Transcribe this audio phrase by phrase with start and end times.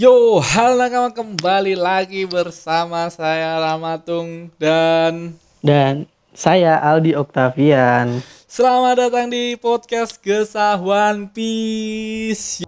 [0.00, 8.24] Yo, halo nakama kembali lagi bersama saya Ramatung dan Dan saya Aldi Oktavian.
[8.48, 12.64] selamat datang di podcast Gesah One Piece.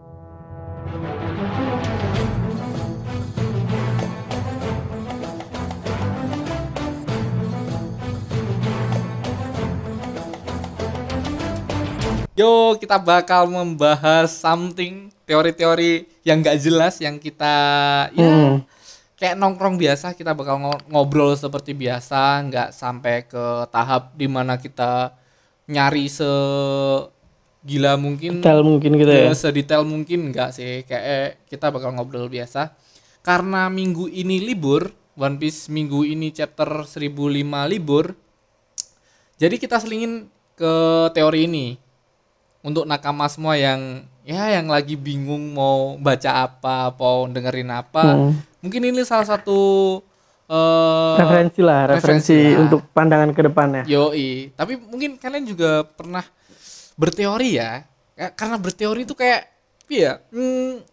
[12.43, 17.55] Yo, kita bakal membahas something teori-teori yang gak jelas yang kita
[18.11, 18.67] ya Hmm.
[19.15, 24.59] kayak nongkrong biasa kita bakal ngo- ngobrol seperti biasa nggak sampai ke tahap di mana
[24.59, 25.15] kita
[25.71, 26.27] nyari se
[27.63, 29.31] gila mungkin Detail mungkin gitu ya.
[29.31, 32.75] ya, sedetail mungkin nggak sih kayak kita bakal ngobrol biasa
[33.23, 38.19] karena minggu ini libur One Piece minggu ini chapter 1005 libur
[39.39, 40.27] jadi kita selingin
[40.59, 40.75] ke
[41.15, 41.92] teori ini
[42.63, 48.03] untuk nakama semua yang ya yang lagi bingung mau baca apa, mau dengerin apa.
[48.17, 48.39] Hmm.
[48.63, 49.99] Mungkin ini salah satu
[50.47, 52.63] eh referensi lah, referensi referensi, lah.
[52.67, 53.83] untuk pandangan ke depannya.
[53.87, 54.55] yoi.
[54.55, 56.23] Tapi mungkin kalian juga pernah
[56.95, 57.83] berteori ya.
[58.15, 59.49] Ya, Karena berteori itu kayak
[59.91, 60.85] iya, hmm,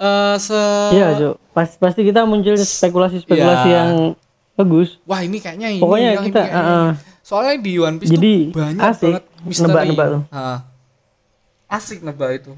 [0.00, 0.60] eh, se
[0.96, 1.30] Iya, Jo.
[1.54, 3.76] Pas, pasti kita muncul spekulasi-spekulasi Iya.
[3.78, 3.90] yang
[4.56, 4.98] bagus.
[5.04, 7.09] Wah, ini kayaknya ini Pokoknya yang kita, ini, ini.
[7.30, 9.66] Soalnya di One Piece Jadi, tuh banyak asik banget misteri.
[9.70, 10.22] nebak-nebak tuh.
[10.28, 10.58] Ah.
[11.70, 12.52] asik nebak itu.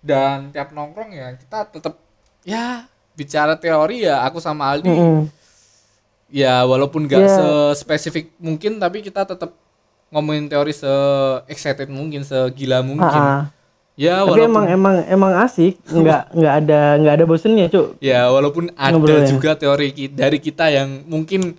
[0.00, 2.00] Dan tiap nongkrong ya kita tetap
[2.42, 5.28] ya bicara teori ya aku sama Aldi Mm-mm.
[6.26, 7.36] ya walaupun gak Ya.
[7.72, 9.52] spesifik mungkin tapi kita tetap
[10.08, 10.88] ngomongin teori se
[11.46, 13.04] excited mungkin segila mungkin.
[13.04, 13.44] Ah, ah.
[13.92, 18.00] Ya Tapi walaupun emang emang emang asik, nggak nggak ada nggak ada bosennya, Cuk.
[18.00, 19.28] ya walaupun ada Ngobrolnya.
[19.28, 21.52] juga teori dari kita yang mungkin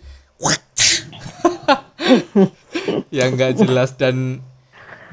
[3.17, 4.39] yang nggak jelas dan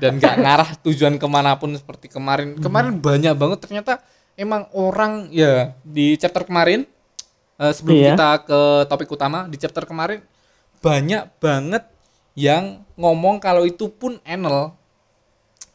[0.00, 3.92] dan nggak ngarah tujuan ke mana pun seperti kemarin kemarin banyak banget ternyata
[4.34, 6.88] emang orang ya di chapter kemarin
[7.56, 8.08] eh, sebelum Iya.
[8.16, 10.24] kita ke topik utama di chapter kemarin
[10.80, 11.84] banyak banget
[12.32, 14.72] yang ngomong kalau itu pun Enel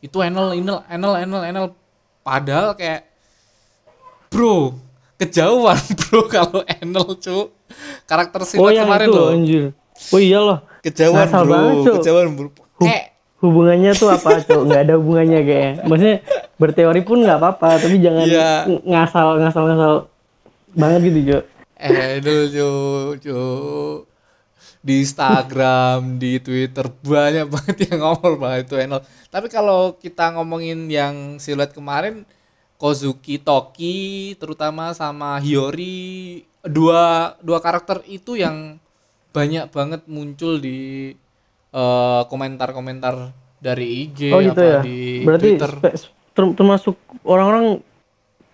[0.01, 1.65] itu Enel Enel Enel Enel Enel
[2.25, 3.05] padahal kayak
[4.33, 4.73] bro
[5.15, 7.53] kejauhan bro kalau Enel cu
[8.09, 9.63] karakter Oh, silat yang kemarin itu, loh anjir.
[10.11, 10.59] Oh iya loh.
[10.85, 11.51] Kejauhan Ngasal bro.
[11.51, 12.49] banget, kejauhan bro.
[12.77, 14.63] Kayak Hubungannya tuh apa, Cuk?
[14.65, 15.73] Nggak ada hubungannya kayaknya.
[15.85, 16.17] Maksudnya
[16.55, 19.93] berteori pun nggak apa-apa, tapi jangan ng- ngasal ngasal ngasal
[20.73, 21.43] banget gitu, Cuk.
[21.75, 22.69] Enel cu
[23.19, 23.39] cu
[24.79, 30.87] di Instagram di Twitter banyak banget yang ngomong banget itu Enel tapi kalau kita ngomongin
[30.87, 32.23] yang siluet kemarin
[32.77, 38.77] Kozuki Toki terutama sama Hiyori dua dua karakter itu yang
[39.35, 41.11] banyak banget muncul di
[41.71, 43.15] eh, komentar-komentar
[43.59, 44.79] dari IG Oh gitu apa ya.
[44.81, 45.71] di Berarti Twitter
[46.35, 47.79] ter- termasuk orang-orang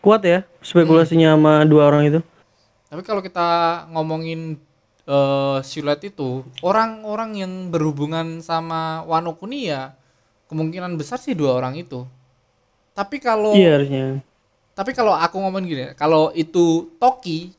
[0.01, 2.19] kuat ya spekulasinya sama dua orang itu.
[2.89, 3.47] Tapi kalau kita
[3.93, 4.57] ngomongin
[5.05, 9.93] eh, siluet itu, orang-orang yang berhubungan sama Wano Kuni ya
[10.49, 12.03] kemungkinan besar sih dua orang itu.
[12.91, 14.19] Tapi kalau Iya harusnya.
[14.71, 17.53] tapi kalau aku ngomong gini, kalau itu Toki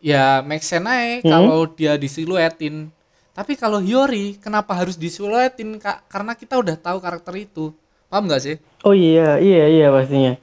[0.00, 1.30] ya make sense aja Hmm.
[1.30, 2.88] kalau dia disiluetin.
[3.30, 6.08] Tapi kalau Hiyori kenapa harus disiluetin Kak?
[6.10, 7.70] Karena kita udah tahu karakter itu.
[8.10, 8.56] Paham nggak sih?
[8.82, 10.34] Oh iya, iya iya pastinya.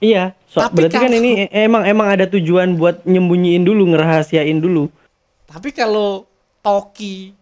[0.00, 4.56] Iya, so, Tapi berarti kan ini e- emang emang ada tujuan buat nyembunyiin dulu, ngerahasiain
[4.56, 4.88] dulu.
[5.44, 6.24] Tapi kalau
[6.64, 7.36] Toki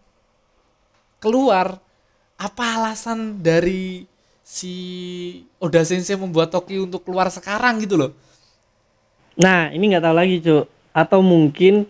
[1.23, 1.79] keluar,
[2.35, 4.03] apa alasan dari
[4.43, 4.75] si
[5.63, 8.11] Oda Sensei membuat Toki untuk keluar sekarang gitu loh?
[9.39, 10.67] Nah, ini nggak tahu lagi, Cuk.
[10.99, 11.87] Atau mungkin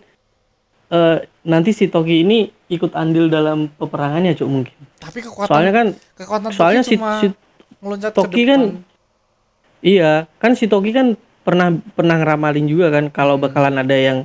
[0.93, 4.75] eh, nanti si Toki ini ikut andil dalam peperangannya, Cuk, mungkin.
[5.01, 7.27] Tapi kekuatan Soalnya kan kekuatan soalnya Toki si, si
[8.13, 8.61] Toki kan
[9.81, 13.49] iya, kan si Toki kan pernah pernah ngeramalin juga kan kalau Hmm.
[13.49, 14.17] bakalan ada yang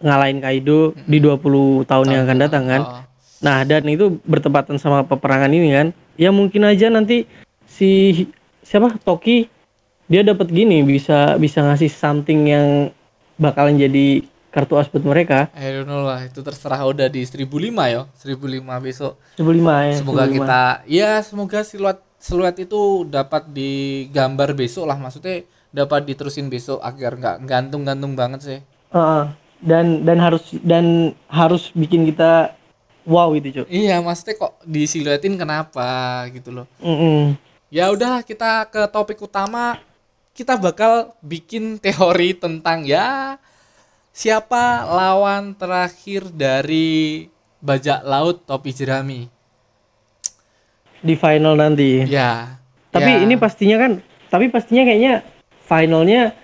[0.00, 2.82] ngalahin Kaido di 20 tahun yang akan datang kan.
[2.86, 3.02] Oh.
[3.40, 5.88] Nah, dan itu bertepatan sama peperangan ini kan.
[6.20, 7.24] Ya mungkin aja nanti
[7.66, 8.24] si
[8.62, 9.48] siapa Toki
[10.10, 12.66] dia dapat gini bisa bisa ngasih something yang
[13.40, 15.48] bakalan jadi kartu as buat mereka.
[15.56, 17.48] I don't know lah, itu terserah udah di 1005
[17.88, 19.16] ya, 1005 besok.
[19.40, 19.94] 1005 ya.
[19.96, 20.36] Semoga 1005.
[20.36, 25.40] kita ya semoga siluet siluet itu dapat digambar besok lah maksudnya
[25.72, 28.60] dapat diterusin besok agar nggak gantung-gantung banget sih.
[28.92, 29.24] Heeh.
[29.60, 32.56] dan dan harus dan harus bikin kita
[33.04, 33.66] wow gitu, Cuk.
[33.68, 36.66] Iya, maksudnya kok disiluetin kenapa gitu loh.
[36.80, 37.36] Mm-mm.
[37.70, 39.78] Ya udah kita ke topik utama.
[40.32, 43.36] Kita bakal bikin teori tentang ya
[44.10, 47.28] siapa lawan terakhir dari
[47.60, 49.28] bajak laut topi jerami.
[51.00, 52.04] Di final nanti.
[52.08, 52.60] Ya.
[52.90, 53.22] Tapi ya.
[53.22, 53.92] ini pastinya kan
[54.30, 55.26] tapi pastinya kayaknya
[55.66, 56.34] finalnya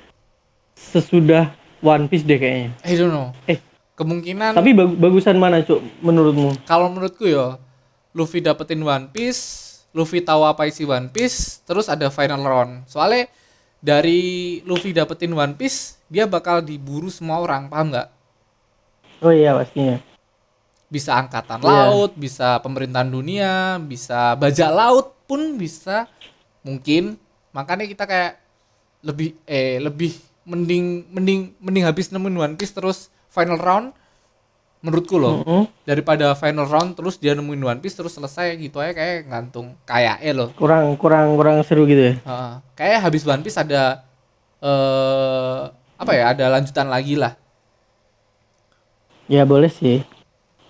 [0.74, 2.70] sesudah One Piece deh kayaknya.
[2.82, 3.30] I don't know.
[3.46, 3.62] Eh.
[3.96, 6.52] Kemungkinan Tapi bag- bagusan mana cuk menurutmu?
[6.68, 7.56] kalau menurutku ya
[8.12, 12.84] Luffy dapetin One Piece, Luffy tahu apa isi One Piece, terus ada final round.
[12.92, 13.24] Soalnya
[13.80, 14.20] dari
[14.64, 18.08] Luffy dapetin One Piece, dia bakal diburu semua orang, paham nggak?
[19.20, 19.96] Oh iya pastinya.
[20.86, 21.68] Bisa angkatan Iya.
[21.90, 26.06] laut, bisa pemerintahan dunia, bisa bajak laut pun bisa
[26.62, 27.18] mungkin.
[27.50, 28.38] Makanya kita kayak
[29.02, 30.14] lebih eh lebih
[30.46, 33.90] mending mending mending habis nemuin One Piece terus final round
[34.86, 35.62] menurutku loh Mm-mm.
[35.82, 40.22] daripada final round terus dia nemuin One Piece terus selesai gitu aja kayak gantung kayak
[40.22, 42.14] eh loh Kurang kurang kurang seru gitu ya.
[42.22, 42.52] Heeh.
[42.78, 44.06] kayak habis One Piece ada
[44.62, 45.60] eh
[45.96, 47.34] apa ya ada lanjutan lagi lah
[49.26, 50.06] Ya boleh sih.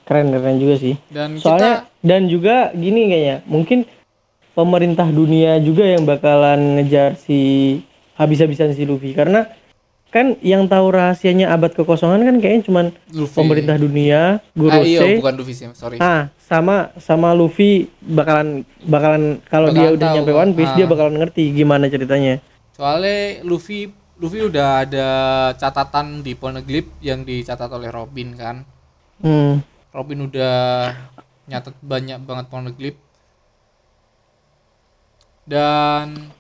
[0.08, 0.96] Keren keren juga sih.
[1.12, 3.84] dan Soalnya dan juga gini kayaknya, mungkin
[4.56, 7.38] pemerintah dunia juga yang bakalan ngejar si
[8.16, 9.44] habis-habisan si Luffy karena
[10.14, 13.36] kan yang tahu rahasianya abad kekosongan kan kayaknya cuman Luffy.
[13.36, 15.98] pemerintah dunia, ah, Gurose, iya bukan Luffy sih sorry.
[15.98, 20.76] Ah sama sama Luffy bakalan bakalan kalau dia udah tahu, nyampe One Piece ah.
[20.78, 22.38] dia bakalan ngerti gimana ceritanya.
[22.76, 25.08] soalnya Luffy Luffy udah ada
[25.60, 28.64] catatan di Poneglyph yang dicatat oleh Robin kan.
[29.20, 29.60] Hmm.
[29.92, 30.92] Robin udah
[31.44, 33.00] nyatet banyak banget Poneglyph.
[35.44, 36.32] Dan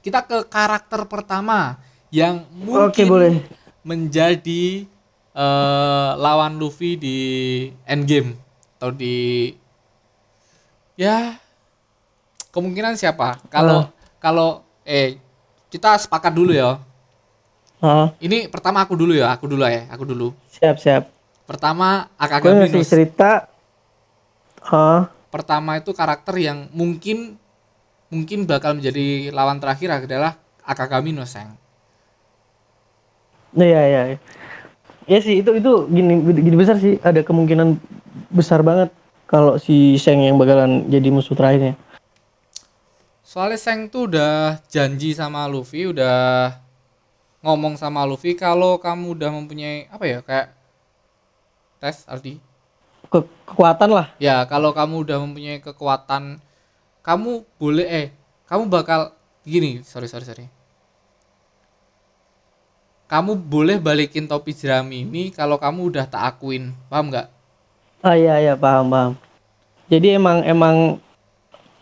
[0.00, 1.76] kita ke karakter pertama
[2.14, 3.42] yang mungkin Oke, boleh.
[3.82, 4.86] menjadi
[5.34, 7.18] eh, lawan Luffy di
[7.82, 8.38] endgame
[8.78, 9.50] atau di
[10.94, 11.34] ya
[12.54, 13.90] kemungkinan siapa kalau
[14.22, 15.18] kalau eh
[15.74, 16.78] kita sepakat dulu ya
[17.84, 21.04] Ah, ini pertama aku dulu ya aku dulu ya aku dulu siap siap.
[21.44, 23.52] pertama Gue Akagami no cerita.
[24.64, 27.36] Ah, pertama itu karakter yang mungkin
[28.08, 31.52] mungkin bakal menjadi lawan terakhir adalah Akagami no Seng.
[33.54, 34.02] Iya iya.
[34.14, 34.18] iya.
[35.04, 37.76] Ya sih itu itu gini gini besar sih ada kemungkinan
[38.32, 38.88] besar banget
[39.28, 41.76] kalau si Sheng yang bakalan jadi musuh terakhirnya.
[43.24, 46.54] Soalnya Seng tuh udah janji sama Luffy, udah
[47.42, 50.48] ngomong sama Luffy kalau kamu udah mempunyai apa ya kayak
[51.82, 52.38] tes Ardi.
[53.12, 54.06] Ke- kekuatan lah.
[54.16, 56.40] Ya kalau kamu udah mempunyai kekuatan,
[57.04, 58.06] kamu boleh eh
[58.48, 59.12] kamu bakal
[59.44, 60.46] gini sorry sorry sorry.
[63.14, 67.30] Kamu boleh balikin topi jerami ini kalau kamu udah tak akuin, paham nggak?
[68.02, 69.12] Ah iya iya paham paham.
[69.86, 70.98] Jadi emang emang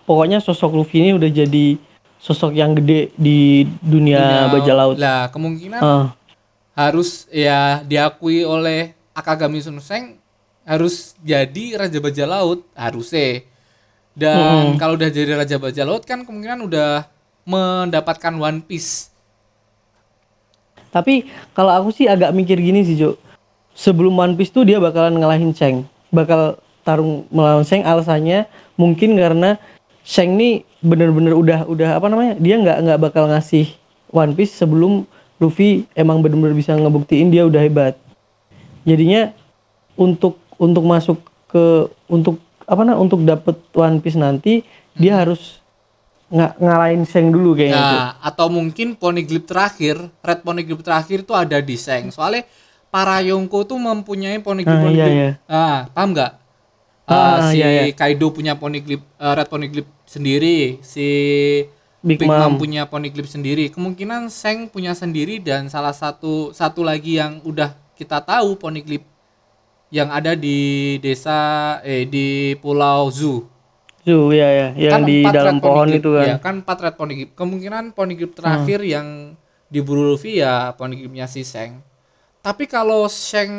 [0.04, 1.80] pokoknya sosok Luffy ini udah jadi
[2.20, 4.96] sosok yang gede di dunia, bajak laut.
[5.00, 6.12] Lah, kemungkinan Ah,
[6.76, 10.20] harus ya diakui oleh Akagami Sunseng
[10.68, 13.40] harus jadi raja bajak laut harusnya.
[14.12, 14.76] Dan Mm-mm.
[14.76, 17.08] kalau udah jadi raja bajak laut kan kemungkinan udah
[17.48, 19.11] mendapatkan One Piece.
[20.92, 21.24] Tapi
[21.56, 23.16] kalau aku sih agak mikir gini sih, Jo.
[23.72, 25.88] Sebelum One Piece tuh dia bakalan ngalahin Sheng.
[26.12, 28.44] Bakal tarung melawan Sheng alasannya
[28.76, 29.56] mungkin karena
[30.04, 32.36] Sheng nih bener-bener udah udah apa namanya?
[32.36, 33.72] Dia nggak nggak bakal ngasih
[34.12, 35.08] One Piece sebelum
[35.40, 37.96] Luffy emang bener-bener bisa ngebuktiin dia udah hebat.
[38.84, 39.32] Jadinya
[39.96, 41.18] untuk untuk masuk
[41.48, 42.36] ke untuk
[42.68, 44.60] apa nah untuk dapet One Piece nanti
[45.00, 45.61] dia harus
[46.32, 47.76] nga- ngalahin Sheng dulu kayaknya.
[47.76, 52.08] Nah, atau mungkin Poneglyph terakhir, Red Poneglyph terakhir itu ada di Seng.
[52.08, 52.48] Soalnya
[52.88, 54.72] para Yonko tuh mempunyai Poneglyph.
[54.72, 55.14] Ah, iya, Poneglyph.
[55.14, 55.30] iya.
[55.46, 56.32] Ah, paham nggak?
[57.04, 57.92] Ah, ah, si iya, iya.
[57.92, 61.08] Kaido punya Poneglyph eh, Red Poneglyph sendiri, si
[62.02, 62.58] Big Big Mom Mom.
[62.58, 63.68] punya Poneglyph sendiri.
[63.68, 69.04] Kemungkinan Seng punya sendiri dan salah satu satu lagi yang udah kita tahu Poneglyph
[69.92, 73.51] yang ada di desa eh di Pulau Zu.
[74.02, 76.26] Tuh ya ya yang di empat dalam pohon itu kan.
[76.26, 77.32] Ya, kan empat red poneglyph.
[77.38, 79.38] Kemungkinan poneglyph terakhir yang
[79.70, 81.78] diburu Luffy ya poneglyphnya si Seng.
[82.42, 83.50] Tapi kalau Seng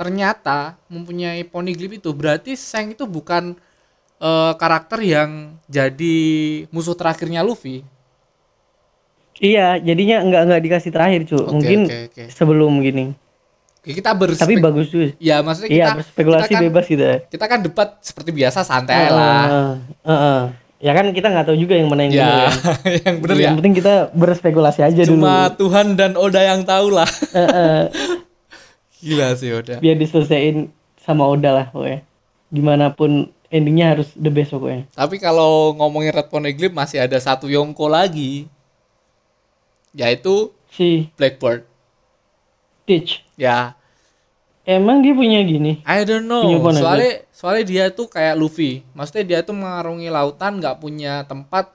[0.00, 3.52] ternyata mempunyai poneglyph itu berarti Seng itu bukan
[4.24, 6.16] eh, karakter yang jadi
[6.72, 7.84] musuh terakhirnya Luffy.
[9.36, 11.36] Iya, jadinya nggak nggak dikasih terakhir, cu.
[11.36, 12.24] Oke, Mungkin oke, oke.
[12.32, 13.12] sebelum gini.
[13.86, 15.14] Oke, Kita berspek Tapi bagus juga.
[15.16, 17.16] Ya, maksudnya Iya, kita berspekulasi kita kan, bebas gitu ya.
[17.22, 19.46] Kita kan debat seperti biasa santai lah.
[19.46, 19.70] Heeh,
[20.04, 20.42] heeh.
[20.76, 22.98] Ya kan kita nggak tahu juga yang mana yang benar Ya, ya.
[23.00, 23.42] yang bener ya.
[23.46, 25.70] Yang penting kita berspekulasi aja Cuma dulu.
[25.70, 27.06] Tuhan dan Oda yang tahu lah.
[27.30, 27.80] Heeh,
[29.06, 29.78] Gila sih Oda.
[29.78, 30.66] biar diselesaikan
[30.98, 32.02] sama Oda lah pokoknya.
[32.50, 34.90] Di mana pun endingnya harus the best pokoknya.
[34.92, 38.50] Tapi kalau ngomongin Red Poneglyph masih ada satu Yonko lagi.
[39.92, 41.64] Yaitu Si Blackbird.
[42.86, 43.26] Teach.
[43.36, 43.74] Ya,
[44.66, 45.78] Emang dia punya gini?
[45.86, 46.42] I don't know.
[46.58, 46.82] Punya.
[46.82, 48.82] Soalnya soalnya dia tuh kayak Luffy.
[48.98, 51.70] Maksudnya dia tuh mengarungi lautan nggak punya tempat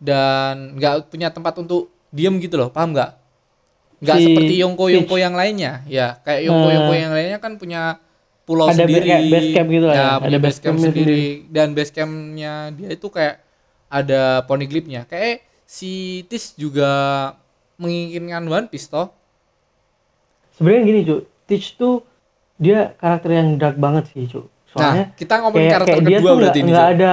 [0.00, 3.10] dan nggak punya tempat untuk diem gitu loh paham nggak
[4.04, 6.98] nggak Si seperti Yonko Yonko yang lainnya ya kayak Yonko Yonko Eh.
[7.00, 7.98] yang lainnya kan punya
[8.44, 10.88] pulau Ada sendiri kayak base camp gitu lah ya, ya, ada punya base camp campnya
[10.92, 13.36] sendiri dan base campnya dia itu kayak
[13.88, 16.90] ada poneglyphnya kayak si Tis juga
[17.80, 19.08] menginginkan One Piece toh
[20.56, 22.00] sebenarnya gini cuy Teach tuh
[22.56, 26.18] dia karakter yang dark banget sih cuy soalnya nah kita ngomongin kayak, karakter kayak dia
[26.18, 27.12] kedua tuh berarti ini ada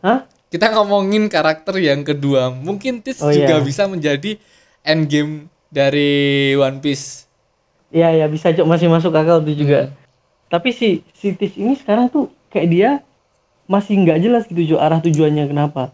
[0.00, 0.18] hah?
[0.48, 2.48] Kita ngomongin karakter yang kedua.
[2.48, 3.60] Mungkin Tis Oh, juga iya.
[3.60, 4.40] bisa menjadi
[4.80, 6.08] endgame dari
[6.56, 7.28] One Piece.
[7.92, 9.92] Ya ya bisa cuy masih masuk akal tuh juga.
[9.92, 9.96] Hmm.
[10.48, 12.90] tapi si si Teach ini sekarang tuh kayak dia
[13.68, 15.92] masih nggak jelas gitu cuy arah tujuannya kenapa.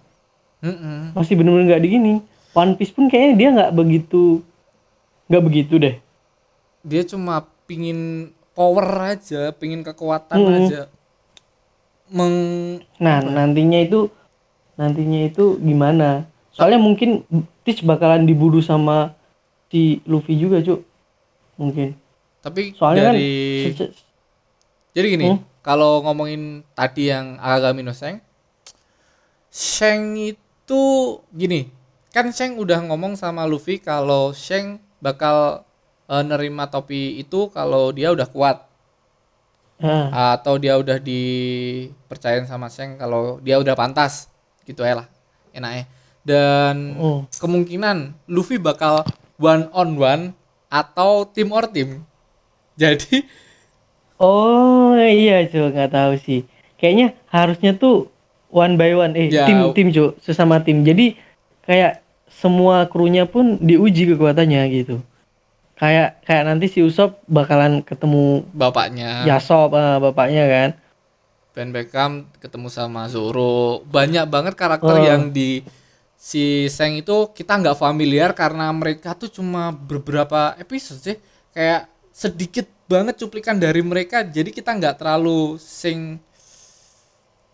[0.62, 1.12] Mm-mm.
[1.12, 2.12] masih bener-bener nggak di gini
[2.54, 4.40] One Piece pun kayaknya dia nggak begitu
[5.26, 5.94] nggak begitu deh
[6.84, 10.56] dia cuma pingin power aja pingin kekuatan Mm-mm.
[10.68, 10.82] aja.
[12.12, 12.36] Meng
[13.00, 14.12] nah nantinya itu
[14.76, 16.28] nantinya itu gimana?
[16.54, 17.24] Soalnya mungkin
[17.64, 19.16] Teach bakalan dibunuh sama
[19.72, 20.84] si Luffy juga cuk.
[21.56, 21.96] Mungkin.
[22.44, 23.28] Tapi soalnya dari
[23.72, 23.88] kan
[24.94, 25.40] jadi gini Hmm?
[25.64, 28.20] kalau ngomongin tadi yang Akagami no Seng
[29.50, 30.82] Sheng itu
[31.34, 31.72] gini
[32.14, 35.66] kan Sheng udah ngomong sama Luffy kalau Sheng bakal
[36.10, 38.58] eh, nerima topi itu kalau dia udah kuat.
[39.84, 44.30] Ah, atau dia udah dipercayain sama Sheng kalau dia udah pantas
[44.64, 45.06] gitu ya lah
[45.52, 45.84] enaknya
[46.24, 47.20] dan hmm.
[47.36, 49.04] kemungkinan Luffy bakal
[49.36, 50.32] one on one
[50.72, 52.02] atau team or team.
[52.80, 53.28] Jadi
[54.18, 56.48] oh iya cuk nggak tahu sih.
[56.80, 58.08] Kayaknya harusnya tuh
[58.54, 59.44] one by one eh Ya.
[59.46, 61.18] tim tim cuk sesama tim jadi
[61.66, 65.02] kayak semua krunya pun diuji kekuatannya gitu
[65.74, 69.26] kayak kayak nanti si Usop bakalan ketemu bapaknya.
[69.26, 70.70] Yasop ah, bapaknya kan.
[71.54, 73.82] Ben Beckham ketemu sama Zoro.
[73.86, 75.02] Banyak banget karakter Oh.
[75.02, 75.62] yang di
[76.14, 81.16] si Seng itu kita nggak familiar karena mereka tuh cuma beberapa episode sih.
[81.54, 86.20] Kayak sedikit banget cuplikan dari mereka jadi kita nggak terlalu sing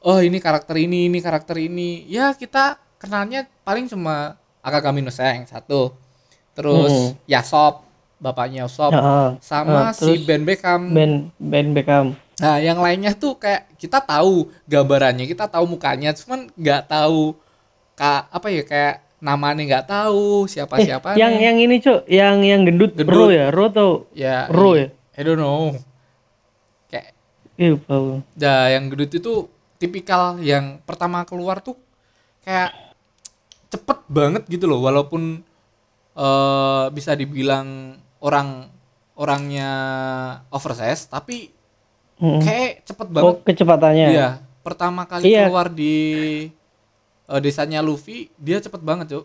[0.00, 2.08] oh ini karakter ini ini karakter ini.
[2.08, 5.92] Ya kita kenalnya paling cuma Akagami no Seng satu.
[6.52, 7.16] Terus Hmm.
[7.24, 7.84] Yasop
[8.20, 10.92] bapaknya Yasop Ah, sama ah, si Ben Beckham.
[10.92, 12.14] Ben Ben Beckham.
[12.40, 17.36] Nah, yang lainnya tuh kayak kita tahu gambarannya, kita tahu mukanya, cuman nggak tahu
[17.96, 22.40] ka apa ya kayak namanya nggak tahu siapa Eh, siapa yang yang ini cuk yang
[22.40, 23.12] yang gendut, Gendut.
[23.12, 23.52] Ro ya?
[23.52, 24.88] Ro atau ya Ro ya?
[25.16, 25.76] I don't know.
[26.88, 27.12] Kayak
[27.60, 27.76] Iya,
[28.40, 29.32] dah yang gendut itu
[29.76, 31.76] tipikal yang pertama keluar tuh
[32.40, 32.72] kayak
[33.68, 35.44] cepet banget gitu loh walaupun
[36.16, 38.68] eh bisa dibilang orang
[39.16, 39.70] orangnya
[40.48, 41.52] oversize tapi
[42.16, 42.40] Mm-mm.
[42.40, 44.06] kayak cepet banget Oh, kecepatannya.
[44.10, 44.28] Iya,
[44.60, 45.48] pertama kali Iya.
[45.48, 45.96] keluar di
[47.26, 49.24] eh, desanya Luffy, dia cepet banget, Cuk.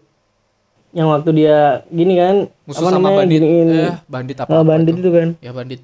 [0.96, 1.58] Yang waktu dia
[1.90, 3.40] gini kan, Musuh apa sama namanya, bandit.
[3.42, 4.50] giniin, Eh, bandit apa?
[4.50, 5.30] ah, bandit itu kan.
[5.42, 5.82] Ya bandit.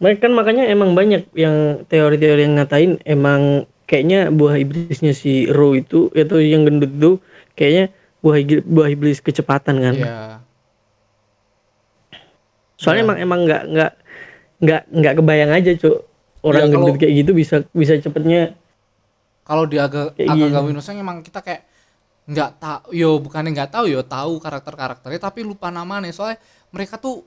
[0.00, 1.56] Mereka kan makanya emang banyak yang
[1.86, 7.10] teori-teori yang ngatain emang kayaknya buah iblisnya si Ro itu itu yang gendut itu
[7.52, 9.94] kayaknya buah buah iblis kecepatan kan.
[9.94, 10.16] Iya.
[12.80, 13.06] Soalnya Iya.
[13.06, 13.92] emang emang nggak nggak
[14.58, 15.96] nggak nggak kebayang aja cuk
[16.40, 18.56] orang kalau- gendut kayak gitu bisa bisa cepetnya
[19.44, 20.48] Kalau di agak agak.
[20.48, 21.68] Gawin emang kita kayak
[22.24, 26.38] nggak tahu, yo bukannya nggak tahu yo tahu karakter-karakternya tapi lupa namanya soalnya
[26.70, 27.26] mereka tuh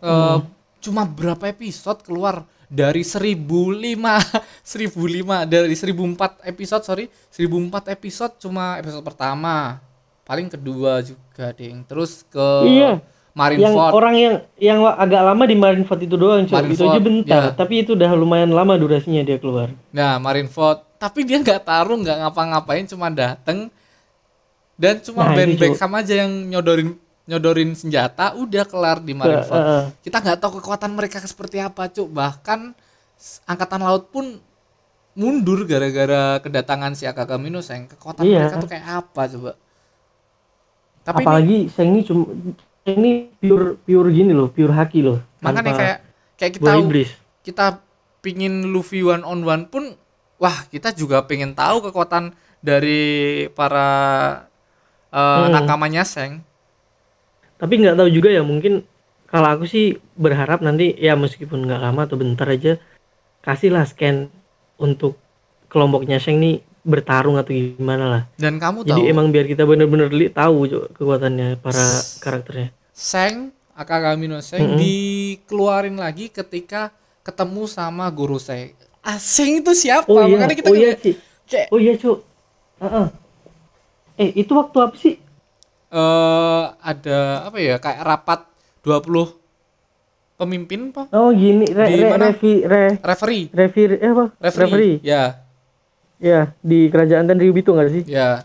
[0.00, 0.42] eh, Hmm.
[0.80, 4.18] cuma berapa episode keluar dari 1005
[4.64, 9.78] 1005 dari 1004 episode sorry 1004 episode cuma episode pertama
[10.22, 12.98] paling kedua juga ding terus ke Iya.
[13.30, 17.42] Yang Marineford orang yang yang agak lama di Marineford itu doang cuk itu aja bentar
[17.42, 17.50] ya.
[17.54, 22.16] tapi itu udah lumayan lama durasinya dia keluar Nah, Marineford, tapi dia nggak taruh, nggak
[22.20, 23.70] ngapa-ngapain, cuma dateng
[24.74, 25.54] dan cuma Nah, Ben.
[25.54, 29.54] Beckham aja yang nyodorin nyodorin senjata, udah kelar di Marineford.
[29.56, 29.84] eh, eh.
[30.02, 32.10] Kita nggak tahu kekuatan mereka seperti apa, cuk.
[32.10, 32.74] Bahkan
[33.46, 34.40] angkatan laut pun
[35.12, 37.86] mundur gara-gara kedatangan si Akagami no Seng.
[37.86, 38.48] Kekuatan Iya.
[38.48, 39.52] mereka tuh kayak apa coba?
[41.00, 42.24] Tapi ini, apalagi Seng ini cuma
[42.88, 45.18] ini pure pure gini loh pure haki loh.
[45.40, 45.98] Makanya kayak
[46.40, 47.10] kayak kita iblis
[47.40, 47.80] kita
[48.20, 49.96] pingin Luffy one on one pun
[50.36, 53.88] wah kita juga pengen tahu kekuatan dari para
[55.12, 55.52] eh, Hmm.
[55.52, 56.44] nakamanya Seng.
[57.60, 58.84] Tapi nggak tahu juga ya mungkin
[59.28, 62.80] kalau aku sih berharap nanti ya meskipun nggak lama atau bentar aja
[63.44, 64.28] kasihlah scan
[64.80, 65.16] untuk
[65.68, 68.22] kelompoknya Seng nih bertarung atau gimana lah.
[68.40, 70.64] Dan kamu jadi tahu emang biar kita bener-bener li- tahu
[70.96, 71.84] kekuatannya para
[72.24, 72.68] karakternya.
[72.94, 74.76] Seng Akagami no Seng Mm-mm.
[74.80, 76.92] dikeluarin lagi ketika
[77.24, 78.72] ketemu sama Guru Seng.
[79.00, 80.08] Ah Seng itu siapa?
[80.08, 80.92] Oh iya makanya kita oh iya
[81.48, 82.18] kayak oh iya cuk.
[82.80, 83.06] Heeh.
[84.20, 85.14] eh itu waktu apa sih?
[85.90, 87.18] Eh ada
[87.50, 88.40] apa ya kayak rapat
[88.84, 89.26] 20
[90.40, 91.06] pemimpin pak?
[91.12, 92.26] Oh gini, re, Di re, mana?
[92.32, 93.44] revi, re, referee.
[93.52, 94.24] revi, eh apa?
[94.40, 94.94] referee, Referee.
[95.04, 95.22] ya
[96.20, 98.04] Ya, di kerajaan Tenryubi itu nggak sih?
[98.06, 98.44] ya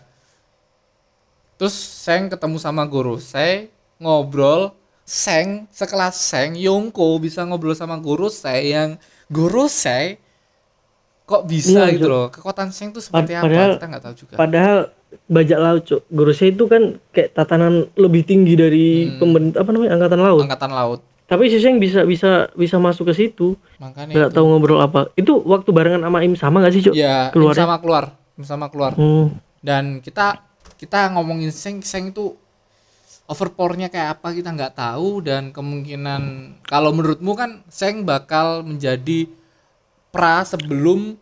[1.56, 8.28] terus Seng ketemu sama guru saya ngobrol Seng sekelas Seng Yongko bisa ngobrol sama guru
[8.28, 8.90] saya yang
[9.26, 10.20] guru saya
[11.24, 14.14] kok bisa Iya, gitu loh kekuatan Seng tuh seperti Pad- apa padahal- kita nggak tahu
[14.14, 14.78] juga Padahal
[15.26, 16.00] bajak laut, Cuk.
[16.08, 19.16] Gorosei itu kan kayak tatanan lebih tinggi dari Hmm.
[19.18, 19.92] pemerintah apa namanya?
[19.94, 20.42] angkatan laut.
[20.42, 23.58] angkatan laut Tapi si Seng bisa bisa bisa masuk ke situ.
[23.76, 25.10] makanya Nggak tahu ngobrol apa.
[25.14, 26.94] Itu waktu barengan sama Im sama nggak sih, Cuk?
[26.94, 27.66] ya keluarnya?
[27.66, 28.04] sama keluar
[28.38, 29.32] sama keluar Hmm.
[29.58, 30.44] dan kita
[30.76, 32.36] kita ngomongin Seng Seng itu
[33.26, 36.22] overpowernya kayak apa kita nggak tahu dan kemungkinan
[36.62, 39.26] kalau menurutmu kan Seng bakal menjadi
[40.12, 41.18] pra sebelum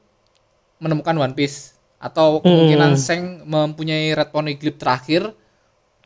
[0.76, 3.00] menemukan One Piece atau kemungkinan Hmm.
[3.00, 5.32] Seng mempunyai Red Poneglyph terakhir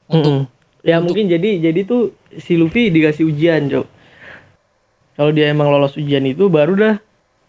[0.06, 0.57] untuk Mm-mm.
[0.82, 3.86] Ya mungkin jadi jadi tuh si Luffy dikasih ujian, Cok.
[5.18, 6.94] Kalau dia emang lolos ujian itu baru dah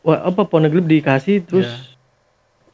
[0.01, 1.86] wah, apa Poneglyph dikasih terus Ya.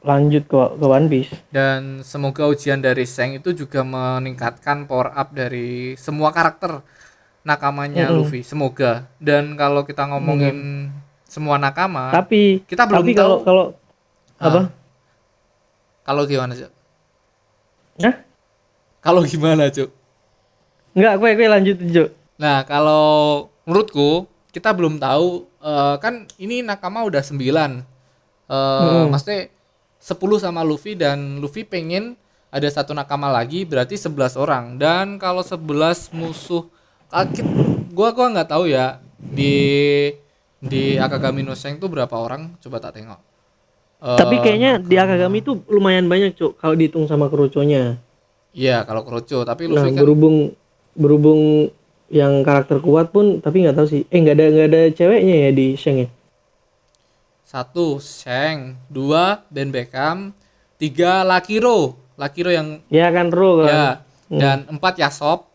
[0.06, 1.34] lanjut ke ke One Piece.
[1.50, 6.86] dan semoga ujian dari Seng itu juga meningkatkan power up dari semua karakter
[7.42, 8.22] nakamanya Mm-mm.
[8.22, 10.88] Luffy semoga dan kalau kita ngomongin
[11.26, 13.66] semua nakama Tapi kita belum tapi tahu kalau kalau
[14.38, 14.46] Ah.
[14.48, 14.62] apa?
[16.06, 16.72] kalau gimana cuk
[18.00, 18.16] Hah?
[19.02, 19.90] kalau gimana cuk
[20.96, 22.10] Enggak, gue gue lanjut Cok.
[22.36, 23.06] nah kalau
[23.64, 25.28] menurutku kita belum tahu
[25.62, 27.76] eh, kan ini nakama udah 9 eh
[28.46, 29.08] Mm-mm.
[29.10, 29.52] maksudnya
[29.98, 32.16] 10 sama Luffy dan Luffy pengen
[32.48, 35.64] ada satu nakama lagi berarti 11 orang dan kalau 11
[36.12, 36.68] musuh
[37.08, 37.44] kakit
[37.90, 40.12] gua gua nggak tahu ya di
[40.58, 43.20] di Akagami no Seng tuh berapa orang coba tak tengok
[43.96, 47.96] Eh, Tapi kayaknya di Akagami itu lumayan banyak, Cok, kalau dihitung sama keruconya.
[48.52, 50.52] iya kalau Kroco tapi Nah, Luffy kan berhubung
[50.96, 51.70] berhubung
[52.08, 54.02] yang karakter kuat pun tapi nggak tahu sih.
[54.08, 56.10] Eh nggak ada nggak ada ceweknya ya di Sheng ya?
[57.46, 60.34] satu Seng dua Ben Beckham
[60.76, 63.70] tiga Lakiro Lakiro yang Ya kan Ro kan.
[63.70, 63.86] ya
[64.28, 65.46] dan empat Yasop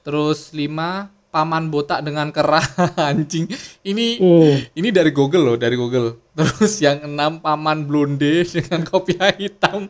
[0.00, 2.64] terus lima paman botak dengan kerah
[3.12, 3.46] anjing
[3.84, 4.56] ini Hmm.
[4.72, 8.24] ini dari Google loh dari Google terus yang enam paman blonde
[8.56, 9.86] dengan kopiah hitam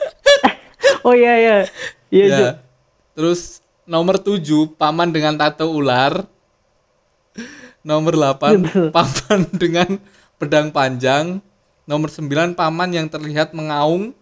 [1.04, 1.58] Oh iya iya.
[2.10, 2.50] Iya, ya
[3.14, 6.24] terus nomor tujuh paman dengan tato ular
[7.82, 8.64] nomor 8
[8.96, 9.88] paman dengan
[10.38, 11.42] pedang panjang
[11.84, 14.14] nomor 9 paman yang terlihat mengaung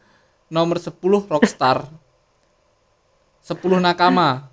[0.49, 0.95] nomor 10
[1.29, 1.85] rockstar
[3.45, 4.49] 10 nakama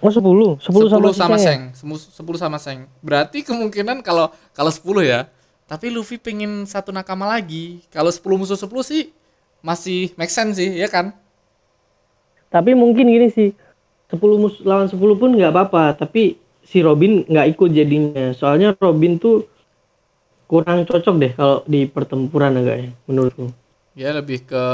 [0.00, 1.44] Oh 10, 10, 10 sama, sama, ya?
[1.52, 2.88] Seng, Semu- 10 sama Seng.
[3.04, 5.28] Berarti kemungkinan kalau kalau 10 ya.
[5.68, 7.84] Tapi Luffy pengen satu nakama lagi.
[7.92, 9.12] Kalau 10 musuh 10 sih
[9.60, 11.12] masih make sense sih, ya kan?
[12.50, 13.50] Tapi mungkin gini sih.
[14.06, 18.30] 10 mus lawan 10 pun nggak apa-apa, tapi si Robin nggak ikut jadinya.
[18.34, 19.46] Soalnya Robin tuh
[20.46, 23.50] kurang cocok deh kalau di pertempuran agaknya menurutku.
[23.98, 24.64] Ya lebih ke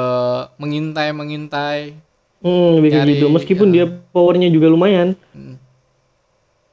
[0.60, 1.96] mengintai-mengintai.
[2.42, 3.26] Hmm, lebih Nyari, gitu.
[3.30, 3.86] Meskipun ya.
[3.88, 5.16] dia powernya juga lumayan.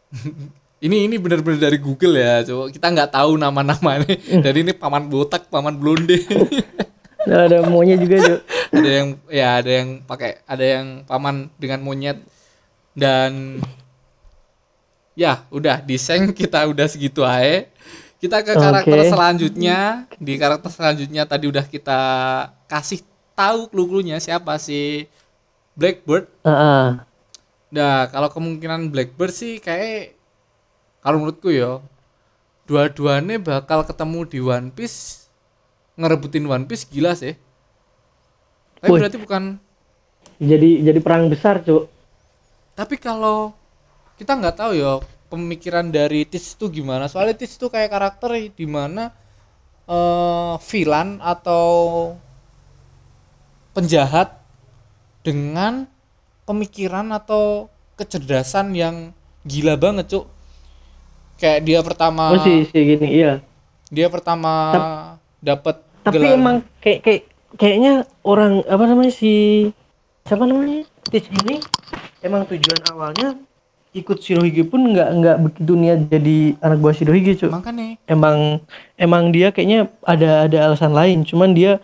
[0.80, 4.16] Ini ini benar-benar dari Google ya, coba kita nggak tahu nama-namanya.
[4.16, 6.24] Dari ini paman botak, paman blonde.
[7.28, 8.42] Nah, ada maunya juga, Cok.
[8.80, 12.20] ada yang ya ada yang pakai ada yang paman dengan monyet.
[12.96, 13.60] Dan
[15.20, 17.68] ya udah Seng kita udah segitu aja.
[18.20, 20.08] Kita ke karakter selanjutnya.
[20.16, 22.00] Di karakter selanjutnya tadi udah kita
[22.68, 23.04] kasih
[23.36, 25.08] tahu clue-cluenya siapa si
[25.76, 26.28] Blackbird.
[26.44, 27.08] Heeh.
[27.70, 30.18] nah kalau kemungkinan Blackbird sih kayak
[31.06, 31.78] kalau menurutku ya
[32.66, 35.19] dua-duanya bakal ketemu di One Piece
[36.00, 37.36] ngerebutin One Piece gila sih
[38.82, 39.00] tapi Wih.
[39.00, 39.44] berarti bukan
[40.40, 41.84] Jadi jadi perang besar, Cok.
[42.76, 43.52] Tapi kalau
[44.20, 44.94] kita nggak tahu ya
[45.32, 47.08] pemikiran dari Tis itu gimana.
[47.12, 49.12] Soalnya Tis itu kayak karakter di mana
[49.90, 51.66] eh villain atau
[53.76, 54.40] penjahat
[55.26, 55.86] dengan
[56.48, 58.96] pemikiran atau kecerdasan yang
[59.46, 60.26] gila banget, Cuk.
[61.40, 63.40] Kayak dia pertama Oh, si, si gini, iya.
[63.90, 64.52] dia pertama
[65.42, 67.22] dapat Tapi gelar- emang kayak kayak
[67.56, 67.94] kayaknya
[68.24, 69.34] orang apa namanya si
[70.26, 71.58] siapa namanya Stitch ini
[72.22, 73.38] emang tujuan awalnya
[73.90, 78.62] ikut Shirohige pun nggak nggak begitu niat jadi anak buah Shirohige cuy makanya emang
[78.96, 81.82] emang dia kayaknya ada ada alasan lain cuman dia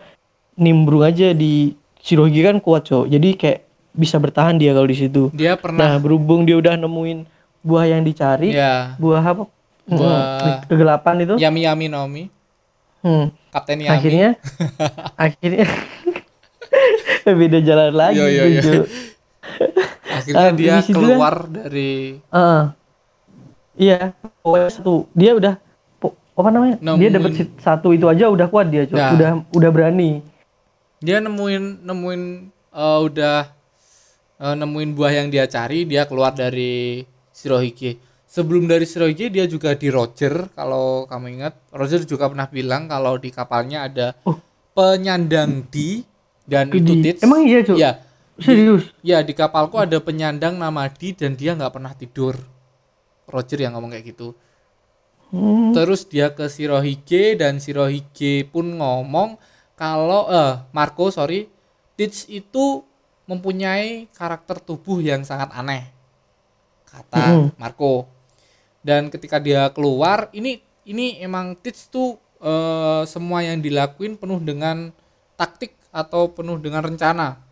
[0.54, 3.60] nimbrung aja di Shirohige kan kuat cuy jadi kayak
[3.96, 5.32] bisa bertahan dia kalau di situ.
[5.32, 7.24] Dia nah pernah berhubung dia udah nemuin
[7.64, 9.48] buah yang dicari ya buah apa?
[9.88, 11.34] Buah- kegelapan itu.
[11.40, 12.22] Yami Yami Naomi
[13.06, 13.30] Hmm.
[13.54, 14.28] Kapten Yami akhirnya
[15.30, 15.66] akhirnya
[17.40, 18.62] beda jalan lagi iya, tuh, iya.
[18.62, 18.86] Cuk.
[20.06, 22.62] Akhirnya Ah, dia kan- keluar dari Heeh.
[23.76, 23.98] iya
[24.42, 25.54] pokoknya satu dia udah
[26.36, 27.12] apa namanya dia Nemuin.
[27.14, 28.84] dapat sit- satu itu aja udah kuat dia.
[28.84, 29.14] Ya.
[29.14, 30.20] udah udah berani
[30.98, 32.22] dia nemuin nemuin
[32.74, 33.38] eh, udah
[34.36, 37.96] eh, nemuin buah yang dia cari dia keluar dari Shirohige
[38.36, 43.16] sebelum dari Shirohige dia juga di Roger kalau kamu ingat Roger juga pernah bilang kalau
[43.16, 44.36] di kapalnya ada Oh.
[44.76, 46.04] penyandang di
[46.44, 47.76] dan itu Di- Tits emang iya Cuk?
[47.80, 47.90] ya
[48.36, 52.36] serius ya di kapalku ada penyandang nama di dan dia nggak pernah tidur
[53.26, 54.36] Roger yang ngomong kayak gitu
[55.26, 55.74] Hmm.
[55.74, 59.34] Terus dia ke Shirohige dan Shirohige pun ngomong
[59.74, 61.50] kalau eh Marco sorry
[61.98, 62.86] Teach itu
[63.26, 65.90] mempunyai karakter tubuh yang sangat aneh
[66.86, 67.58] kata Mm-mm.
[67.58, 68.06] Marco.
[68.86, 74.94] Dan ketika dia keluar ini ini emang Teach tuh eh, semua yang dilakuin penuh dengan
[75.34, 77.42] taktik atau penuh dengan rencana.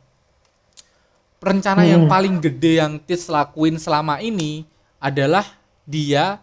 [1.42, 2.12] Rencana yang Hmm.
[2.12, 4.62] paling gede yang Teach lakuin selama ini
[4.96, 5.42] adalah
[5.84, 6.38] dia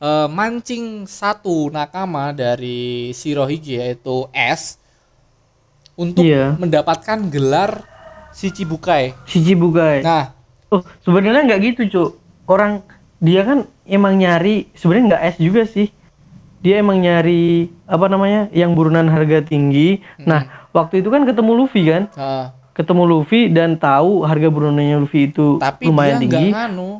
[0.00, 4.80] eh, mancing satu nakama dari Shirohige yaitu S
[5.94, 6.58] untuk Iya.
[6.58, 7.86] mendapatkan gelar
[8.32, 9.12] Shichibukai.
[9.28, 10.32] Shichibukai Nah,
[10.72, 12.10] oh sebenarnya nggak gitu Cuk.
[12.48, 12.82] orang
[13.22, 15.88] dia kan emang nyari sebenarnya nggak es juga sih
[16.62, 21.86] dia emang nyari apa namanya yang burunan harga tinggi nah waktu itu kan ketemu Luffy
[21.86, 26.90] kan eh, ketemu Luffy dan tahu harga burunannya Luffy itu tapi lumayan dia tinggi nganu.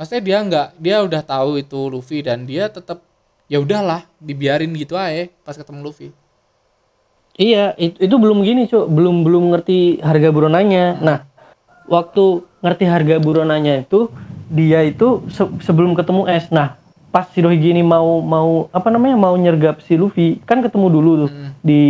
[0.00, 3.04] Maksudnya dia nggak, dia udah tahu itu Luffy dan dia tetap
[3.52, 6.08] ya udahlah dibiarin gitu aja pas ketemu Luffy.
[7.36, 8.88] Iya, itu, itu belum gini, Cuk.
[8.88, 10.96] Belum belum ngerti harga buronanya.
[11.04, 11.18] Nah,
[11.90, 12.24] waktu
[12.62, 14.06] ngerti harga buronanya itu
[14.46, 16.48] dia itu se- sebelum ketemu S.
[16.48, 16.78] Nah,
[17.10, 19.18] pas Shirohige ini mau mau apa namanya?
[19.18, 21.50] mau nyergap si Luffy, kan ketemu dulu tuh Mm.
[21.60, 21.82] di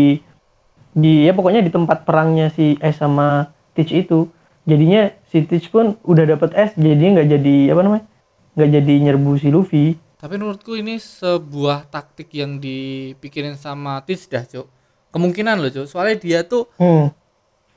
[0.91, 4.27] di ya pokoknya di tempat perangnya si S sama Teach itu.
[4.65, 8.05] Jadinya si Teach pun udah dapet S, jadinya nggak jadi apa namanya?
[8.51, 9.87] nggak jadi nyerbu si Luffy.
[10.17, 14.69] Tapi menurutku ini sebuah taktik yang dipikirin sama Tis dah, Cuk.
[15.11, 15.87] Kemungkinan loh, Cuk.
[15.89, 17.09] Soalnya dia tuh Hmm.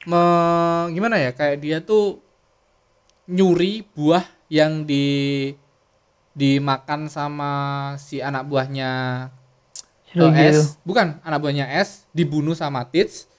[0.08, 1.32] Me- gimana ya?
[1.32, 2.20] Kayak dia tuh
[3.28, 5.52] nyuri buah yang di
[6.34, 7.52] dimakan sama
[8.02, 8.92] si anak buahnya
[10.18, 10.50] eh.
[10.54, 13.30] S, bukan anak buahnya S dibunuh sama Tits.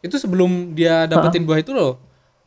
[0.00, 2.00] Itu sebelum dia dapetin buah itu loh.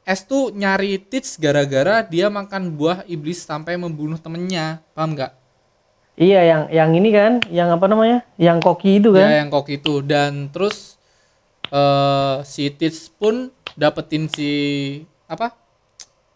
[0.04, 4.82] S tuh nyari Tits gara-gara dia makan buah iblis sampai membunuh temennya.
[4.92, 5.32] Paham nggak?
[6.14, 8.22] Iya, yang yang ini kan, yang apa namanya?
[8.38, 9.26] Yang koki itu kan.
[9.34, 11.02] Ya yang kok itu dan terus
[11.72, 14.50] eh si Tits pun dapetin si
[15.30, 15.56] apa?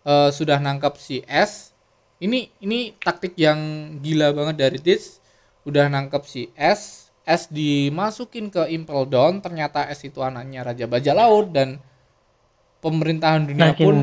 [0.08, 1.76] eh, sudah nangkap si S.
[2.18, 3.60] Ini ini taktik yang
[4.00, 5.20] gila banget dari Tits.
[5.68, 11.12] Udah nangkap si S, S dimasukin ke Impel Down, ternyata S itu anaknya Raja Bajak
[11.12, 11.84] Laut dan
[12.80, 13.98] pemerintahan dunia Makin- pun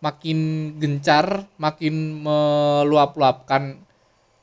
[0.00, 0.38] makin
[0.80, 3.82] gencar, makin meluap-luapkan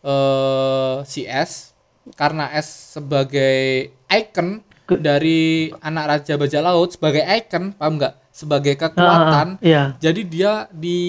[0.06, 1.74] eh si S
[2.20, 4.62] karena S sebagai icon
[4.96, 8.14] dari anak Raja Bajak Laut sebagai icon, paham nggak?
[8.32, 9.60] Sebagai kekuatan.
[9.60, 9.84] Ah, Iya.
[10.00, 11.00] Jadi dia di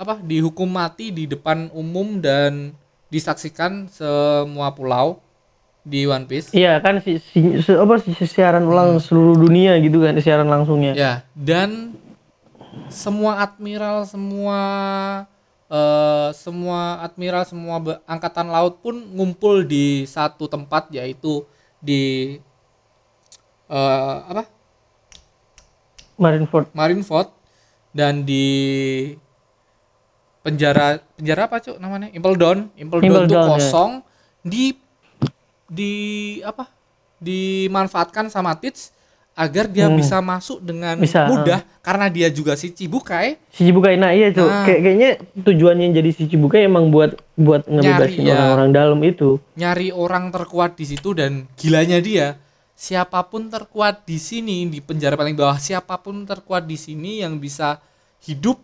[0.00, 2.72] apa dihukum mati di depan umum dan
[3.12, 5.20] disaksikan semua pulau
[5.84, 6.50] di One Piece.
[6.50, 10.48] Iya kan si, si, si- apa si, si- siaran ulang seluruh dunia gitu kan siaran
[10.48, 10.96] langsungnya.
[10.96, 11.94] Ya, dan
[12.88, 14.60] semua admiral, semua
[15.66, 21.42] eh, semua admiral, semua angkatan laut pun ngumpul di satu tempat yaitu
[21.78, 22.38] di
[23.66, 24.44] eh, apa?
[26.16, 26.72] Marineford.
[26.72, 27.28] Marineford
[27.92, 28.44] dan di
[30.40, 33.50] penjara penjara apa cuk namanya Impel Down Impel, Down tuh Down, ya.
[33.52, 33.90] kosong
[34.40, 34.64] di
[35.66, 35.92] di
[36.40, 36.70] apa
[37.18, 38.94] dimanfaatkan sama Tits
[39.34, 39.98] agar dia Hmm.
[39.98, 44.46] bisa masuk dengan Bisa, mudah karena dia juga si Cibukai Si Cibukai nah iya tuh.
[44.46, 44.64] Nah.
[44.64, 48.32] Kayak kayaknya tujuannya jadi si Cibukai emang buat buat ngebebasin ya.
[48.32, 49.36] orang-orang dalam itu.
[49.52, 52.40] nyari orang terkuat di situ dan gilanya dia
[52.76, 57.40] siapa pun terkuat di sini di penjara paling bawah siapa pun terkuat di sini yang
[57.40, 57.80] bisa
[58.20, 58.60] hidup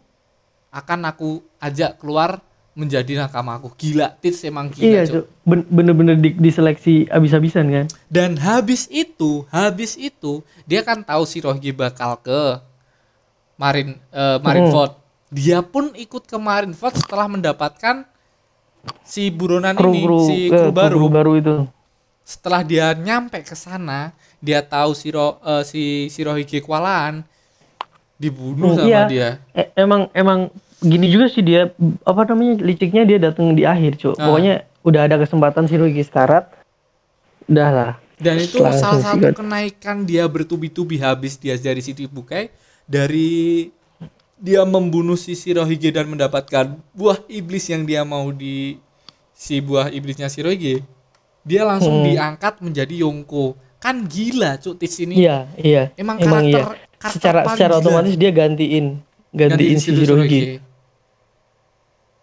[0.68, 7.68] akan aku ajak keluar menjadi nakamaku gila Tits emang gila iya Bener-bener di, diseleksi abis-abisan
[7.68, 7.86] kan.
[8.08, 12.60] dan habis itu habis itu dia kan tahu si Rohgi bakal ke
[13.56, 14.92] Marin eh, Marineford
[15.28, 18.04] dia pun ikut ke Marineford setelah mendapatkan
[19.04, 20.96] si buronan ini Kru-kru si eh, kru baru.
[21.00, 21.54] kru baru itu.
[22.22, 27.22] Setelah dia nyampe ke sana dia tahu si Ro, eh, si Shirohige kewalahan
[28.16, 29.02] dibunuh Hmm, sama iya.
[29.06, 31.70] dia Eh, emang emang gini juga sih dia
[32.02, 34.26] apa namanya liciknya dia datang di akhir cuy Ah.
[34.28, 36.46] pokoknya udah ada kesempatan si Rugi sekarat
[37.46, 39.34] udah lah Dan itu Langsung salah satu sikat.
[39.34, 42.54] kenaikan dia bertubi-tubi habis dia dari situ Ibukai
[42.84, 43.66] dari
[44.36, 48.78] dia membunuh si Shirohige dan mendapatkan buah iblis yang dia mau di
[49.32, 50.86] si buah iblisnya Shirohige.
[51.42, 52.06] Dia langsung Hmm.
[52.06, 53.58] diangkat menjadi Yonko.
[53.82, 55.18] Kan gila cuk Tis ini.
[55.18, 55.90] Iya, iya.
[55.98, 56.86] Emang Emang karakter, iya.
[56.96, 57.82] karakter Secara secara gila.
[57.82, 58.86] otomatis dia gantiin
[59.34, 60.62] gantiin si Shirohige.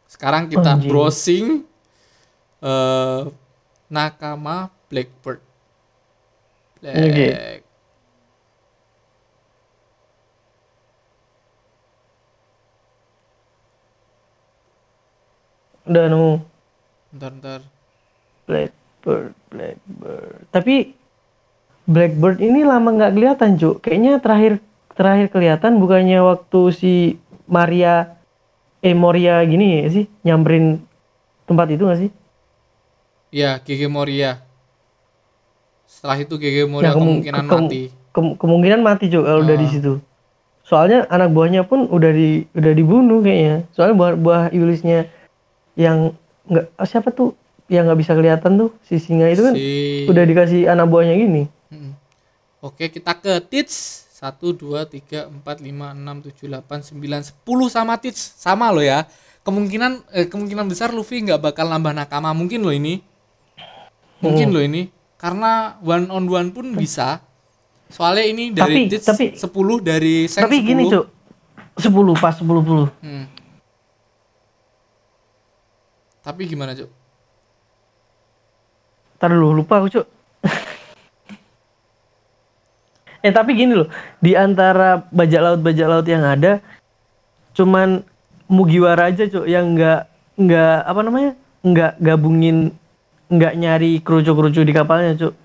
[0.07, 0.87] Sekarang kita Anjing.
[0.87, 1.45] browsing
[2.61, 3.21] eh
[3.89, 5.41] Nakama Blackbird.
[6.79, 6.95] Black.
[6.95, 7.27] Oke.
[15.87, 16.31] Udah nemu
[17.09, 17.61] Bentar, bentar.
[18.99, 20.39] Blackbird, Blackbird.
[20.51, 20.75] Tapi
[21.85, 23.81] Blackbird ini lama nggak kelihatan, Cuk.
[23.81, 24.53] Kayaknya terakhir
[24.91, 26.93] terakhir kelihatan bukannya waktu si
[27.45, 28.19] Maria
[28.79, 30.83] eh Moria gini ya sih nyamperin
[31.45, 32.11] tempat itu nggak sih?
[33.31, 34.43] Ya, Gege Moria.
[35.85, 37.81] Setelah itu Gege Moria Nah, kemu- kemungkinan ke- mati.
[38.09, 39.71] Kem- kemungkinan mati Cuk kalau udah di Ah.
[39.71, 39.93] situ.
[40.61, 43.65] Soalnya anak buahnya pun udah di udah dibunuh kayaknya.
[43.71, 45.09] Soalnya buah buah iblisnya
[45.73, 46.13] yang
[46.45, 47.33] nggak siapa tuh
[47.69, 51.43] yang nggak bisa kelihatan tuh si singa itu kan Si- udah dikasih anak buahnya gini.
[51.69, 51.93] Mm.
[52.59, 54.05] Oke, kita ke Tits.
[54.19, 57.39] 1 2 3 4 5 6 7 8 9 10
[57.71, 58.19] sama Tits.
[58.35, 59.07] Sama loh ya.
[59.41, 62.33] Kemungkinan eh, kemungkinan besar Luffy nggak bakal nambah nakama.
[62.33, 62.99] Mungkin loh ini.
[64.19, 64.55] Mungkin Hmm.
[64.57, 64.81] loh ini.
[65.15, 67.23] Karena one on one pun bisa.
[67.87, 70.91] Soalnya ini dari Tapi- Tits tapi- 10 dari Seng Tapi gini 10.
[70.91, 71.05] Cuk.
[71.79, 72.91] 10 pas 10 10.
[72.99, 73.25] Hmm.
[76.19, 76.91] Tapi gimana, Cuk?
[79.19, 80.07] Ntar dulu lupa aku cuk.
[83.27, 83.91] eh tapi gini loh,
[84.23, 86.63] di antara bajak laut bajak laut yang ada,
[87.51, 88.07] cuman
[88.49, 92.73] Mugiwara aja cuk yang nggak nggak apa namanya nggak gabungin
[93.29, 95.35] nggak nyari kerucu-kerucu di kapalnya cuk.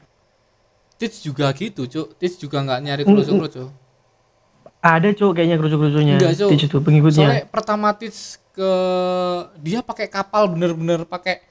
[0.95, 2.15] Tits juga gitu, Cuk.
[2.17, 3.75] Tits juga nggak nyari kroco-kroco.
[4.79, 6.17] Ada cuk kayaknya kerucu-kerucunya.
[6.17, 6.51] Enggak, Cuk.
[6.55, 7.29] Tich itu pengikutnya.
[7.29, 8.73] Soalnya pertama Tits ke
[9.59, 11.43] dia pakai kapal bener-bener pakai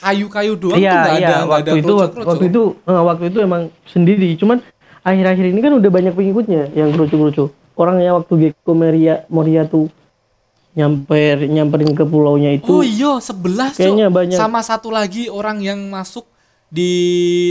[0.00, 2.28] kayu-kayu doang tuh Iya nggak iya ada waktu ada itu wak- kroco-kroco.
[2.30, 4.28] waktu itu eh, waktu itu emang sendiri.
[4.34, 4.58] Cuman
[5.00, 7.44] akhir-akhir ini kan udah banyak pengikutnya yang kerucu-kerucu.
[7.74, 9.88] Orangnya waktu Gecko Moria Moria tuh
[10.70, 12.68] nyamper nyamperin ke pulaunya itu.
[12.70, 13.74] Oh iya, sebelas.
[13.74, 14.36] Kayaknya banyak.
[14.36, 16.24] Sama satu lagi orang yang masuk
[16.66, 16.90] di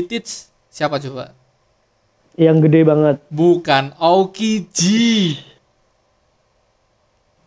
[0.05, 1.33] Tits siapa coba?
[2.33, 3.19] yang gede banget.
[3.27, 5.35] Bukan Aokiji.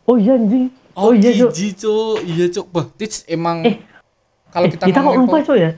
[0.05, 0.69] Oh iya anjing.
[0.93, 1.49] Oh iya Cuk.
[1.49, 2.17] Aokiji, Cuk.
[2.23, 2.67] Iya, Cuk.
[2.69, 3.81] Bah, Tits emang Eh,
[4.53, 5.71] kalau Eh, kita, kita kok lupa Cuk ya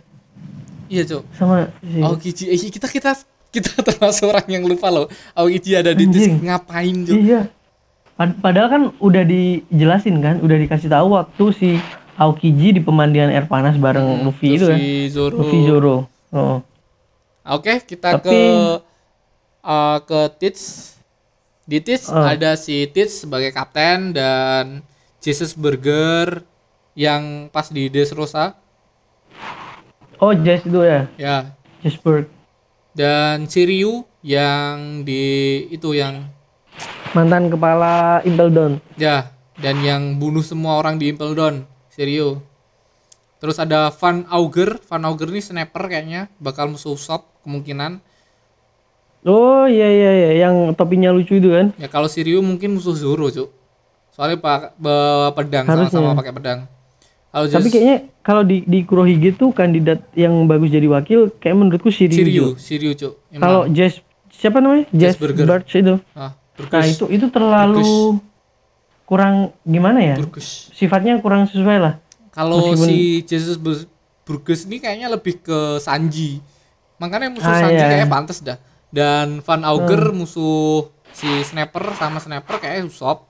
[0.84, 1.22] Iya, Cuk.
[1.32, 2.44] sama si Aokiji.
[2.46, 3.10] Eh, kita kita
[3.48, 5.06] kita termasuk orang yang lupa loh.
[5.32, 6.44] Aokiji ada di Anjing.
[6.44, 7.16] ngapain, Cuk?
[7.16, 7.40] Iya.
[8.14, 11.70] Pad- Padahal kan udah dijelasin kan, udah dikasih tahu waktu si
[12.14, 14.76] Aokiji di pemandian air panas bareng Luffy, itu kan.
[14.76, 15.34] Hmm, Zoro.
[15.36, 15.96] Luffy Zoro.
[16.30, 16.58] Oh.
[17.44, 18.38] Oke, kita Tapi- ke
[19.64, 20.94] uh, ke Tits.
[21.64, 22.28] Di Tits Ah.
[22.30, 24.84] ada si Tits sebagai kapten dan
[25.18, 26.44] Jesus Burger
[26.92, 28.52] yang pas di Dressrosa
[30.22, 31.06] Oh, Jess itu ya.
[31.18, 31.36] ya
[31.82, 32.26] Jasper.
[32.94, 35.22] dan Shiryu yang di
[35.68, 36.30] itu yang
[37.14, 38.72] Mantan kepala Impel Down.
[38.98, 42.42] ya dan yang bunuh semua orang di Impel Down Shiryu.
[43.38, 48.00] Terus ada Van Auger, Van Auger ini sniper kayaknya bakal musuh Usopp kemungkinan.
[49.24, 51.72] Oh iya iya iya, yang topinya lucu itu kan.
[51.76, 53.52] Ya kalau Shiryu mungkin musuh Zoro, Cuk.
[54.12, 56.60] Soalnya pak bawa pedang sama-sama pakai pedang.
[57.34, 61.52] Kalau Tapi Just kayaknya kalau di di Kurohige tuh kandidat yang bagus jadi wakil kayak
[61.52, 62.14] menurutku Shiryu.
[62.14, 62.46] Shiryu.
[62.54, 63.12] Shiryu, Cuk.
[63.34, 63.98] Kalau Jess
[64.30, 64.86] siapa namanya?
[64.88, 65.42] Jess Burger.
[65.44, 65.98] Birch itu.
[66.14, 68.22] ah, Nah, itu itu terlalu
[69.04, 70.14] kurang gimana ya?
[70.14, 70.70] Burgess.
[70.70, 71.94] Sifatnya kurang sesuai lah.
[72.30, 73.90] Kalau Meskipun- si Jesus Bur-
[74.22, 76.38] Burgess ini kayaknya lebih ke Sanji.
[76.96, 77.90] Makanya musuh Ah, Sanji iya.
[77.90, 78.62] kayaknya pantas dah.
[78.88, 83.26] Dan Van Auger musuh si Sniper sama Sniper kayak Usopp.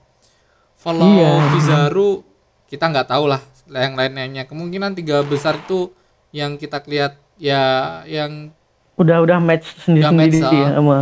[0.77, 1.49] Follow Iya.
[1.51, 2.21] Kizaru
[2.67, 4.45] kita nggak tahu lah yang lain-lainnya.
[4.45, 5.89] Kemungkinan tiga besar itu
[6.29, 8.51] yang kita lihat ya yang
[8.95, 10.71] Udah udah match sendiri-sendiri match, ya ah.
[10.79, 10.97] sama.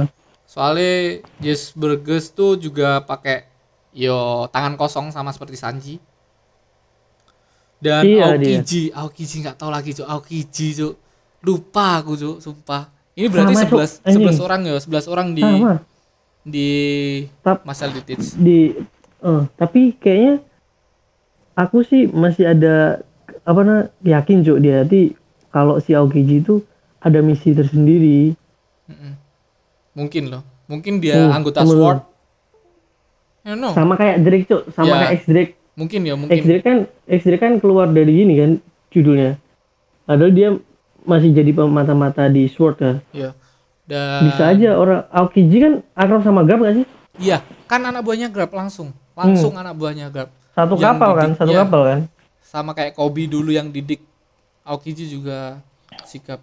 [0.49, 0.93] soalnya
[1.38, 3.45] Jess Burgess tuh juga pakai
[3.93, 5.95] yo tangan kosong sama seperti Sanji.
[7.84, 10.93] Dan Iya, Aokiji, Aokiji nggak tahu lagi cuk, Aokiji cuk.
[11.43, 12.88] Lupa aku cuk, sumpah.
[13.13, 13.78] Ini berarti Sama, Cuk.
[13.78, 14.26] 11 Anjing.
[14.34, 15.76] 11 orang ya, 11 orang di Sama.
[16.41, 16.69] di
[17.43, 18.34] Tap, Masal Ditits.
[18.39, 18.73] di
[19.21, 20.41] eh, tapi kayaknya
[21.54, 23.02] aku sih masih ada
[23.44, 25.13] apa nah yakin Cuk dia nanti
[25.54, 26.66] kalau si Aokiji itu
[27.04, 28.34] ada misi tersendiri.
[29.94, 30.42] Mungkin loh.
[30.66, 31.76] Mungkin dia Hmm, anggota temen.
[31.78, 32.00] SWORD.
[33.44, 33.76] Know.
[33.76, 35.54] Sama kayak Drake Cuk, sama Ya, kayak X Drake.
[35.76, 36.42] Mungkin ya, X mungkin.
[36.48, 36.78] Drake kan
[37.12, 38.52] X Drake kan keluar dari gini kan
[38.89, 39.36] judulnya.
[40.08, 40.50] Padahal dia
[41.04, 42.96] masih jadi mata-mata di Sword kan.
[43.12, 43.36] Iya.
[43.84, 46.86] Dan Bisa aja orang Aokiji kan akrab sama Garp gak sih?
[47.20, 48.96] Iya, kan anak buahnya Grab langsung.
[49.13, 50.32] Langsung anak buahnya Grab.
[50.54, 51.62] Satu Yang kapal kan, satu iya.
[51.66, 52.00] kapal kan.
[52.46, 54.06] Sama kayak Kobe dulu yang didik
[54.62, 55.60] Aokiji juga
[56.06, 56.39] sikap.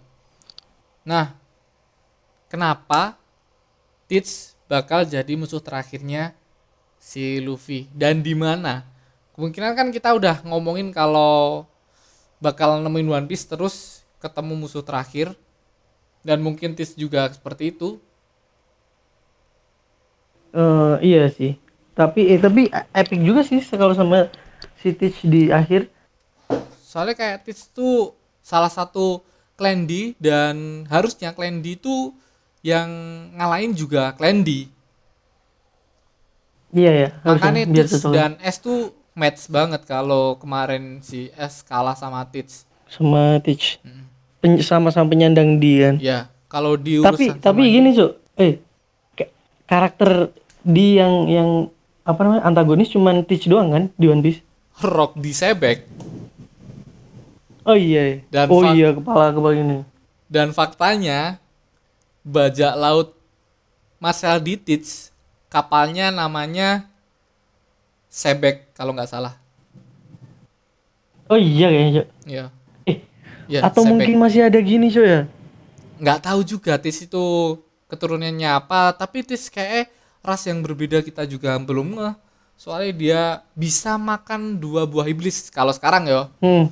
[1.07, 1.33] Nah,
[2.51, 3.17] kenapa
[4.11, 6.35] Teach bakal jadi musuh terakhirnya
[6.99, 8.83] si Luffy dan di mana?
[9.39, 11.65] Kemungkinan kan kita udah ngomongin kalau
[12.43, 15.33] bakal nemuin One Piece terus ketemu musuh terakhir
[16.27, 18.03] dan mungkin Teach juga seperti itu.
[20.51, 21.55] Eh iya sih.
[21.93, 24.31] Tapi eh, tapi epic juga sih kalau sama
[24.81, 25.91] si Teach di akhir.
[26.81, 29.21] Soalnya kayak Teach tuh salah satu
[29.55, 32.15] clan D dan harusnya clan D itu
[32.65, 32.89] yang
[33.37, 34.67] ngalahin juga clan D.
[36.71, 37.09] Iya ya.
[37.27, 42.65] Makanya Teach dan S tuh match banget kalau kemarin si S kalah sama Teach.
[42.91, 43.79] sama Teach.
[43.87, 44.07] Hmm.
[44.41, 45.95] Pen- sama-sama penyandang di kan.
[46.01, 48.17] Ya, kalau di tapi tapi gini Cuk.
[48.41, 48.57] Eh
[49.13, 49.31] ka-
[49.69, 50.33] karakter
[50.65, 51.51] di yang yang
[52.11, 54.41] apa namanya antagonis cuman Teach doang kan di One Piece.
[54.81, 55.85] Rock di sebek
[57.63, 58.25] Oh iya.
[58.27, 59.79] Dan oh iya kepala kepala ini.
[60.27, 61.37] dan faktanya
[62.23, 63.09] bajak laut
[63.97, 65.13] Marcel di Teach
[65.47, 66.87] kapalnya namanya
[68.07, 69.39] Sebek kalau nggak salah.
[71.27, 72.07] Oh iya kayaknya Cuk.
[72.27, 72.45] Ya.
[72.85, 72.99] Eh,
[73.47, 73.91] Ya, Atau Sebek.
[73.93, 75.21] mungkin masih ada gini Cuk ya.
[75.97, 77.23] nggak tahu juga Tis itu
[77.87, 82.15] keturunannya apa tapi Tis kayak ras yang berbeda kita juga belum ngeh
[82.61, 83.21] soalnya dia
[83.57, 86.69] bisa makan dua buah iblis kalau sekarang ya Hmm.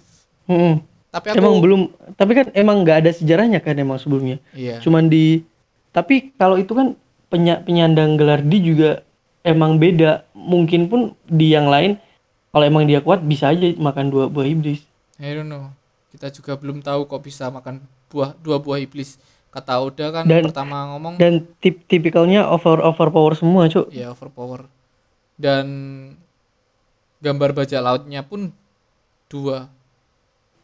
[0.48, 0.84] Hmm.
[1.08, 1.80] tapi aku Emang belum
[2.16, 4.36] tapi kan emang nggak ada sejarahnya kan emang sebelumnya.
[4.52, 5.44] iya Cuman di
[5.88, 6.92] tapi kalau itu kan
[7.32, 9.00] penya, penyandang gelar di juga
[9.40, 10.28] emang beda.
[10.36, 11.96] Mungkin pun di yang lain
[12.52, 14.84] kalau emang dia kuat bisa aja makan dua buah iblis.
[15.16, 15.72] I don't know
[16.12, 20.44] kita juga belum tahu kok bisa makan buah dua buah iblis kata Oda kan Dan-
[20.44, 23.88] pertama ngomong Dan tip tipikalnya over overpower semua, Cuk.
[23.88, 24.68] ya overpower
[25.34, 25.66] dan
[27.18, 28.50] gambar bajak lautnya pun
[29.26, 29.66] dua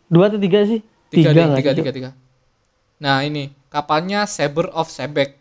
[0.06, 0.84] Dua atau tiga sih?
[1.08, 2.10] tiga tiga tiga, tiga, tiga.
[2.96, 5.38] nah ini kapalnya Saber of Sebek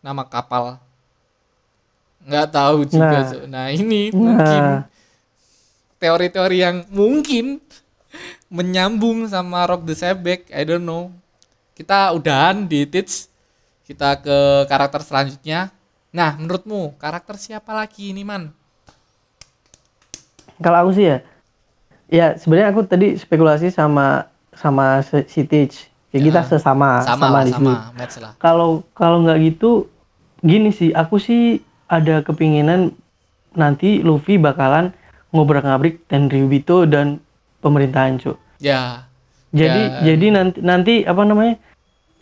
[0.00, 0.76] nama kapal
[2.20, 3.22] nggak tahu juga Nah.
[3.24, 3.42] Cuk.
[3.46, 4.18] nah ini Nah.
[4.18, 4.62] mungkin
[5.96, 7.62] teori-teori yang mungkin
[8.48, 11.14] menyambung sama Rock the Sebek I don't know
[11.72, 13.28] kita udahan di Teach
[13.88, 15.72] kita ke karakter selanjutnya
[16.12, 18.52] nah menurutmu karakter siapa lagi ini man
[20.62, 21.18] Kalau aku sih ya,
[22.06, 25.90] ya sebenarnya aku tadi spekulasi sama sama si Teach.
[26.14, 27.74] Ya, kita sesama sama, sama, di sini.
[28.38, 29.90] Kalau kalau nggak gitu,
[30.44, 32.94] gini sih, aku sih ada kepinginan
[33.56, 34.92] nanti Luffy bakalan
[35.32, 37.18] ngobrak-ngabrik Tenryubito dan
[37.64, 38.36] pemerintahan, Cuk.
[38.62, 39.10] ya
[39.52, 41.54] Jadi Dan- jadi nanti nanti apa namanya?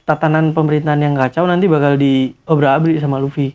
[0.01, 3.55] tatanan pemerintahan yang kacau nanti bakal diobrak-abrik sama Luffy.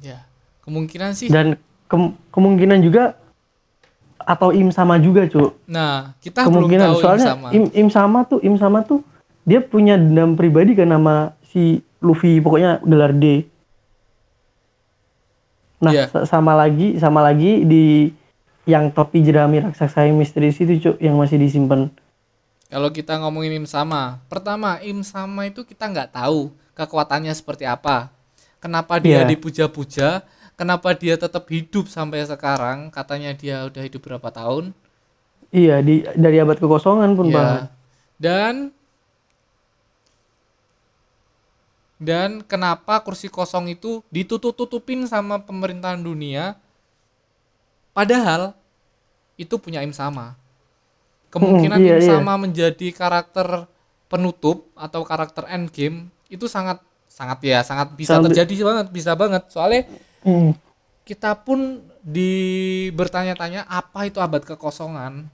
[0.00, 0.24] ya
[0.62, 3.12] kemungkinan sih Dan kem- kemungkinan juga
[4.16, 5.52] atau Im sama juga, Cuk.
[5.66, 9.04] nah kita belum Kemungkinan tahu soalnya sama Im, Im sama tuh Im sama tuh
[9.42, 13.44] dia punya dendam pribadi kan sama si Luffy, pokoknya gelar D.
[15.78, 17.84] Nah, sa- sama lagi sama lagi di
[18.64, 21.90] yang topi jerami raksasa yang misterius itu, Cuk, yang masih disimpan.
[22.72, 28.08] Kalau kita ngomongin im sama, pertama im sama itu kita nggak tahu kekuatannya seperti apa.
[28.64, 29.28] Kenapa dia Iya.
[29.28, 30.24] dipuja-puja?
[30.56, 32.88] Kenapa dia tetap hidup sampai sekarang?
[32.88, 34.72] Katanya dia udah hidup berapa tahun?
[35.52, 37.36] Iya, di dari abad kekosongan pun, Ya.
[37.36, 37.52] Bang.
[38.16, 38.54] Dan
[42.00, 46.56] dan kenapa kursi kosong itu ditutup-tutupin sama pemerintahan dunia?
[47.92, 48.56] Padahal
[49.36, 50.40] itu punya im sama.
[51.32, 52.08] Kemungkinan iya, im iya.
[52.12, 53.64] sama menjadi karakter
[54.06, 59.48] penutup atau karakter endgame itu sangat sangat ya sangat bisa Sangat- terjadi banget bisa banget
[59.48, 59.88] soalnya
[60.22, 60.52] Hmm.
[61.02, 62.30] kita pun di
[62.92, 65.26] bertanya-tanya apa itu abad kekosongan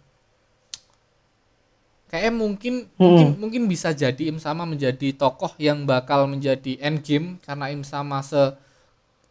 [2.09, 7.69] kayak mungkin mungkin mungkin bisa jadi Im Sama menjadi tokoh yang bakal menjadi endgame karena
[7.69, 8.57] Im Sama se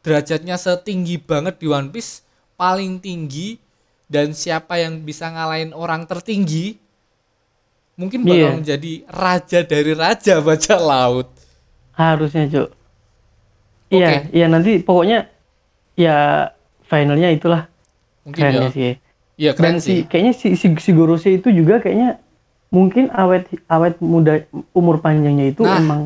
[0.05, 2.21] derajatnya setinggi banget di One Piece
[2.53, 3.57] paling tinggi
[4.07, 6.79] dan siapa yang bisa ngalahin orang tertinggi
[7.93, 8.49] mungkin bakal Iya.
[8.55, 11.27] menjadi raja dari raja bajak laut
[11.91, 12.69] Harusnya, Cuk.
[13.89, 15.25] Iya, iya nanti pokoknya
[15.95, 16.45] ya
[16.83, 17.65] finalnya itulah
[18.21, 18.93] mungkin ya sih.
[19.33, 22.21] iya keren Dan sih si kayaknya si si, si Gorose itu juga kayaknya
[22.67, 25.79] mungkin awet awet muda umur panjangnya itu Nah.
[25.79, 26.01] emang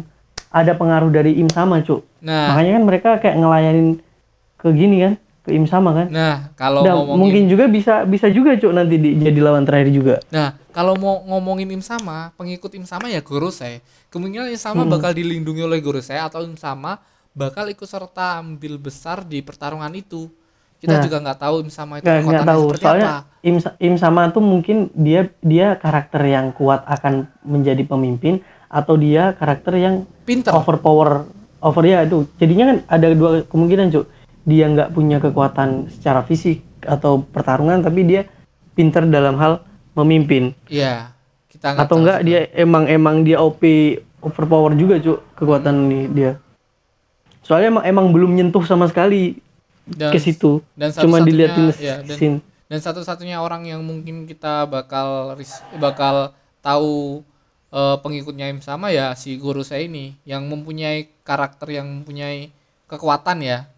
[0.48, 2.04] ada pengaruh dari Im sama, Cuk.
[2.20, 3.88] nah Makanya kan mereka kayak ngelayanin
[4.56, 6.08] ke gini kan, ke Im sama kan.
[6.08, 9.90] Nah, kalau Dan ngomongin mungkin juga bisa bisa juga cuk nanti di, jadi lawan terakhir
[9.90, 10.16] juga.
[10.30, 13.82] Nah, kalau mau ngomongin Im sama, pengikut Im sama ya Gorosei.
[14.14, 14.94] Kemungkinan Im sama Hmm.
[14.94, 17.02] bakal dilindungi oleh Gorosei atau Im sama
[17.34, 20.30] bakal ikut serta ambil besar di pertarungan itu.
[20.78, 21.04] Kita Nah.
[21.06, 23.42] juga nggak tahu Im sama itu Nggak tahu seperti soalnya apa.
[23.42, 29.34] Im Im sama tuh mungkin dia dia karakter yang kuat akan menjadi pemimpin atau dia
[29.34, 30.54] karakter yang Pinter.
[30.54, 31.26] overpower
[31.62, 34.06] over ya itu jadinya kan ada dua kemungkinan cuk
[34.44, 38.26] dia nggak punya kekuatan secara fisik atau pertarungan tapi dia
[38.72, 39.62] pinter dalam hal
[39.94, 41.14] memimpin Iya.
[41.46, 42.28] Kita nggak atau enggak juga.
[42.28, 43.62] dia emang emang dia OP
[44.20, 46.32] overpower juga cuk kekuatan ini dia
[47.42, 49.42] soalnya emang, emang belum nyentuh sama sekali
[49.84, 54.24] dan, ke situ dan cuma satu-satunya- diliatin ya, dan- scene dan satu-satunya orang yang mungkin
[54.24, 55.36] kita bakal
[55.76, 56.32] bakal
[56.62, 57.20] tahu
[57.68, 62.52] eh, pengikutnya Im sama ya si Gorosei ini yang mempunyai karakter yang mempunyai
[62.86, 63.71] kekuatan ya.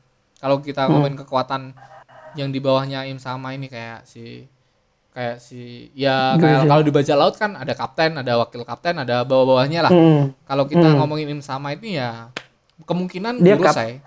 [0.44, 0.92] Kalau kita Hmm.
[0.92, 1.72] ngomongin kekuatan
[2.36, 4.44] yang di bawahnya Im sama ini kayak si
[5.10, 9.22] kayak si ya kayak kalau di bajak laut kan ada kapten, ada wakil kapten, ada
[9.22, 9.92] bawah-bawahnya lah.
[9.94, 10.36] Mm.
[10.44, 10.98] Kalau kita Hmm.
[11.00, 12.28] ngomongin Im sama ini ya
[12.82, 14.04] kemungkinan Dia kap- Gorosei.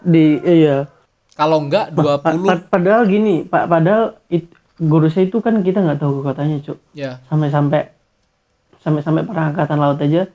[0.00, 0.86] di iya
[1.34, 4.46] Kalau enggak Pa- 20 pa- padahal gini pak padahal it,
[4.76, 7.18] Gorosei itu kan kita nggak tahu kekuatannya cuk ya.
[7.26, 7.90] sampai-sampai
[8.80, 10.30] sampai-sampai perang angkatan laut aja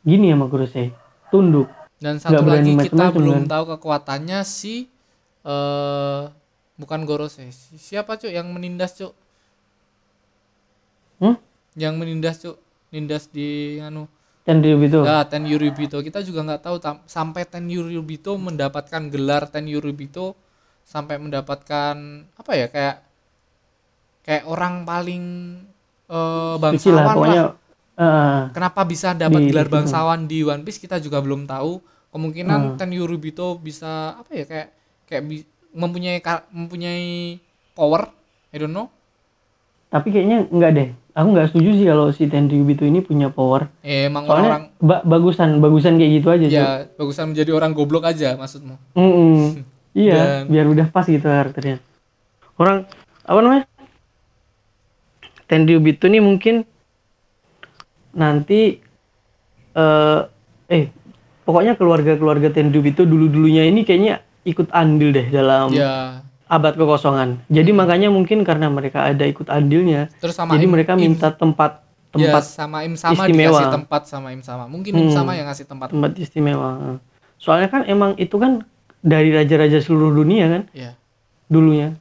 [0.00, 0.94] gini sama Gorosei
[1.28, 1.66] tunduk
[2.02, 3.50] Dan satu berani lagi kita belum kan?
[3.52, 4.90] tahu kekuatannya si
[5.42, 6.22] eh
[6.74, 7.46] bukan Gorose.
[7.54, 9.14] Si- Siapa, Cuk, yang menindas, Cuk?
[11.18, 11.38] Hmm?
[11.74, 12.56] Yang menindas, Cuk.
[12.90, 14.10] Nindas di anu.
[14.42, 16.02] dia gitu Ya, Ten Yuribito.
[16.02, 20.34] Kita juga nggak tahu tam- sampai Ten Yuribito mendapatkan gelar Ten Yuribito
[20.82, 21.94] sampai mendapatkan
[22.34, 22.96] apa ya kayak
[24.20, 25.24] kayak orang paling
[26.04, 27.54] eh Suci lah bangsawan pokoknya lah.
[27.94, 31.78] eh, Kenapa bisa dapat Di- gelar bangsawan di One Piece kita juga belum tahu.
[32.12, 32.76] Kemungkinan Hmm.
[32.76, 32.92] Ten
[33.56, 34.68] bisa apa ya kayak
[35.08, 36.20] kayak bi- mempunyai
[36.52, 37.40] mempunyai
[37.72, 38.12] power,
[38.52, 38.92] I don't know.
[39.88, 44.08] tapi kayaknya enggak deh aku nggak setuju sih kalau si Tenryubito ini punya power Eh,
[44.08, 48.80] emang soalnya ba- bagusan bagusan kayak gitu aja ya bagusan menjadi orang goblok aja maksudmu.
[48.96, 49.60] Mm-mm.
[49.92, 51.76] iya Dan- biar udah pas gitu karakternya
[52.56, 52.88] orang
[53.20, 53.64] apa namanya
[55.44, 56.64] Tenryubito ini mungkin
[58.12, 58.80] nanti
[59.76, 60.20] eh
[60.68, 60.84] eh
[61.52, 67.44] pokoknya keluarga-keluarga Tenryubito dulu-dulunya ini kayaknya ikut andil deh dalam Ya, abad kekosongan.
[67.46, 71.28] Jadi makanya mungkin karena mereka ada ikut andilnya, terus sama jadi Im- mereka Im- minta
[71.28, 71.84] tempat
[72.16, 73.52] ya, tempat sama Im sama istimewa.
[73.52, 74.64] dikasih tempat sama Im sama.
[74.64, 75.14] Mungkin Im Hmm.
[75.14, 75.92] sama yang ngasih tempat.
[75.92, 76.96] tempat istimewa.
[77.36, 78.64] Soalnya kan emang itu kan
[78.98, 80.96] dari raja-raja seluruh dunia kan Ya.
[81.46, 82.00] dulunya.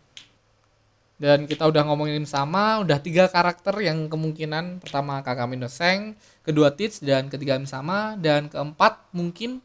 [1.21, 6.73] Dan kita udah ngomongin sama, udah tiga karakter yang kemungkinan pertama Kagami no Seng, kedua
[6.73, 9.61] Teach dan ketiga sama dan keempat mungkin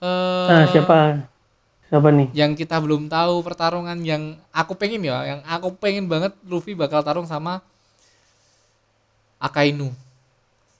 [0.00, 1.28] eh Nah, siapa?
[1.92, 2.32] Siapa nih?
[2.32, 7.04] yang kita belum tahu pertarungan yang aku pengen ya, yang aku pengen banget Luffy bakal
[7.04, 7.60] tarung sama
[9.38, 9.92] Akainu,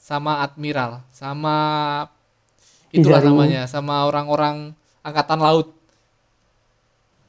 [0.01, 1.55] sama Admiral, sama
[2.89, 3.37] itulah Kizaru.
[3.37, 4.73] namanya, sama orang-orang
[5.07, 5.69] angkatan laut.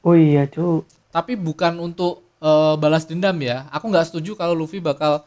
[0.00, 0.82] Oh iya, cu.
[1.12, 3.68] Tapi bukan untuk eh, balas dendam ya.
[3.72, 5.24] Aku nggak setuju kalau Luffy bakal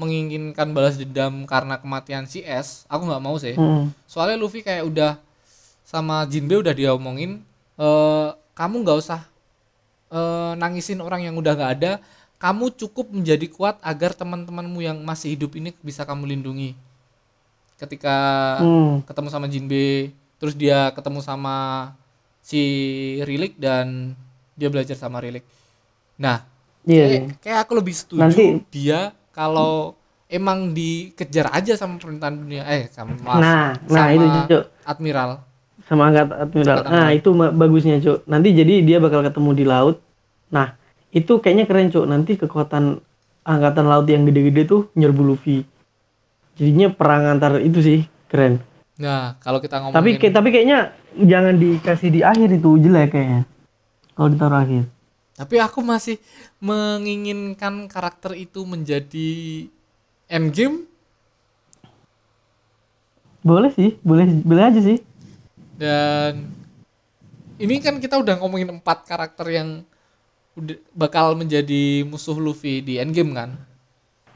[0.00, 2.88] menginginkan balas dendam karena kematian si S.
[2.88, 3.52] Aku nggak mau sih.
[3.52, 3.92] Hmm.
[4.08, 5.12] Soalnya Luffy kayak udah
[5.84, 7.42] sama Jinbe udah diomongin,
[7.76, 9.20] eh kamu nggak usah
[10.10, 11.92] eh, nangisin orang yang udah nggak ada.
[12.40, 16.72] Kamu cukup menjadi kuat agar teman-temanmu yang masih hidup ini bisa kamu lindungi.
[17.76, 18.16] Ketika
[18.60, 19.04] Hmm.
[19.04, 21.56] ketemu sama Jinbe, terus dia ketemu sama
[22.40, 22.60] si
[23.24, 24.16] Rilik dan
[24.56, 25.44] dia belajar sama Rilik.
[26.20, 26.44] Nah,
[26.84, 27.04] Iya.
[27.06, 27.34] kayak, iya.
[27.40, 29.00] kayak aku lebih setuju Nanti- dia
[29.32, 29.96] kalau
[30.28, 34.64] emang dikejar aja sama pemerintahan dunia, eh sama Nah, nah sama itu Cuk.
[34.84, 35.30] admiral.
[35.88, 36.76] Sama angkat admiral.
[36.86, 38.22] Nah, itu bagusnya, Cuk.
[38.28, 39.96] Nanti jadi dia bakal ketemu di laut.
[40.48, 40.76] Nah,
[41.10, 42.06] itu kayaknya keren, Cuk.
[42.06, 43.02] Nanti kekuatan
[43.42, 45.64] angkatan laut yang gede-gede tuh nyerbu Luffy.
[46.54, 47.98] Jadinya perang antar itu sih
[48.28, 48.60] keren.
[49.00, 50.78] Nah, kalau kita ngomongin Tapi kayak- tapi kayaknya
[51.16, 53.42] jangan dikasih di akhir itu jelek kayaknya.
[54.12, 54.84] Kalau ditaruh akhir.
[55.40, 56.20] Tapi aku masih
[56.60, 59.32] menginginkan karakter itu menjadi
[60.28, 60.84] endgame
[63.40, 65.00] Boleh sih, boleh boleh aja sih.
[65.80, 66.44] dan
[67.56, 69.68] ini kan kita udah ngomongin empat karakter yang
[70.52, 73.50] udah bakal menjadi musuh Luffy di endgame kan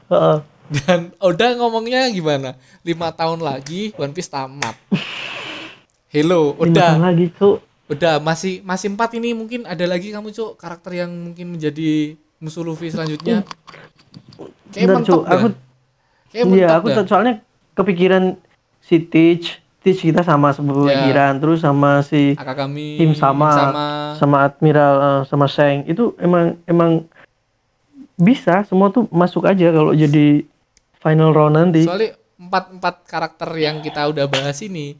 [0.09, 0.37] Heeh.
[0.73, 4.73] dan udah ngomongnya gimana lima tahun lagi One Piece tamat
[6.13, 7.57] Hello Lima udah tahun lagi, Cuk.
[7.91, 9.33] Udah masih masih empat ini.
[9.37, 13.45] Mungkin ada lagi kamu cuk karakter yang mungkin menjadi musuh Luffy selanjutnya?
[14.73, 15.47] Kayak Bentar, mentok dah Aku
[16.33, 16.95] kayak iya, mentok aku dah.
[16.95, 17.33] tuh soalnya
[17.75, 18.23] kepikiran
[18.83, 23.85] si Teach, Stitch kita sama sepemikiran terus sama si Akagami Im sama, sama
[24.17, 25.85] sama Admiral eh, sama Shang.
[25.85, 27.05] Itu emang emang
[28.17, 30.41] bisa semua tuh masuk aja kalau jadi
[30.97, 31.85] final round nanti.
[31.85, 34.97] Soalnya empat empat karakter yang kita udah bahas ini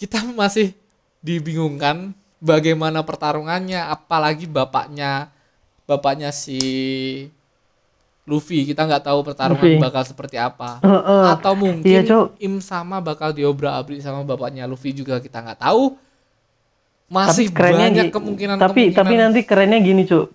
[0.00, 0.72] kita masih
[1.20, 5.28] dibingungkan bagaimana pertarungannya apalagi bapaknya
[5.84, 6.58] bapaknya si
[8.24, 9.82] Luffy kita nggak tahu pertarungan Luffy.
[9.82, 11.24] bakal seperti apa Heeh.
[11.34, 12.38] atau mungkin Iya, Cok.
[12.40, 15.98] Im sama bakal diobrak-abrik sama bapaknya Luffy juga kita nggak tahu
[17.10, 20.30] masih tapi banyak kemungkinan tapi tapi nanti kerennya gini cuk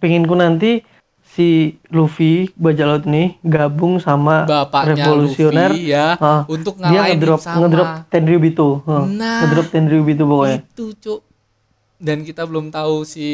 [0.00, 0.80] pinginku nanti
[1.32, 1.48] si
[1.88, 5.70] Luffy bajak laut nih gabung sama bapaknya revolusioner.
[5.72, 9.40] Luffy ya ah, untuk dia ngedrop sama ngedrop Tenryubito Heeh, Nah.
[9.40, 10.58] ngedrop Tenryubito pokoknya.
[10.60, 11.20] itu cuk.
[11.96, 13.28] Dan kita belum tahu si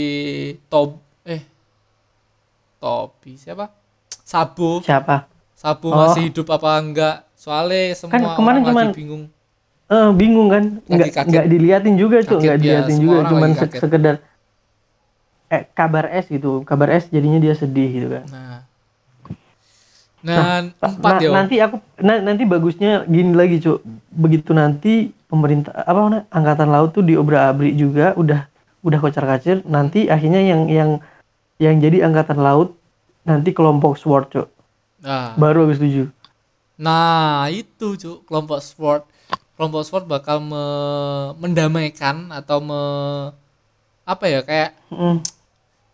[0.66, 1.42] Tob eh
[2.78, 3.66] Tobi siapa?
[4.22, 5.26] Sabo siapa?
[5.53, 5.99] Sabo Oh.
[6.07, 7.16] masih hidup apa enggak?
[7.34, 9.24] Soalnya semua Kan kemarin orang cuman lagi bingung.
[9.88, 10.64] Eh bingung kan?
[10.84, 11.26] Nggak kaget.
[11.26, 14.14] nggak diliatin juga Kaget cuk nggak dia, diliatin juga cuman sekedar
[15.49, 16.62] eh kabar S gitu.
[16.64, 18.24] Kabar S jadinya dia sedih gitu kan.
[18.28, 18.59] Nah.
[20.18, 23.80] Dan Pas- empat na- ya nanti aku na- nanti bagusnya gini lagi cuk.
[24.11, 28.51] Begitu nanti pemerintah apa angkatan laut tuh diobrak-abrik juga udah
[28.82, 30.90] udah kocar-kacir nanti akhirnya yang yang
[31.59, 32.74] yang jadi angkatan laut
[33.22, 34.49] nanti kelompok sword cuk.
[35.03, 35.38] Nah.
[35.38, 36.11] Baru aku setuju.
[36.78, 39.03] Nah, itu cuk kelompok sport.
[39.59, 42.82] Kelompok sport bakal me- mendamaikan atau me
[44.03, 45.20] apa ya kayak Mm,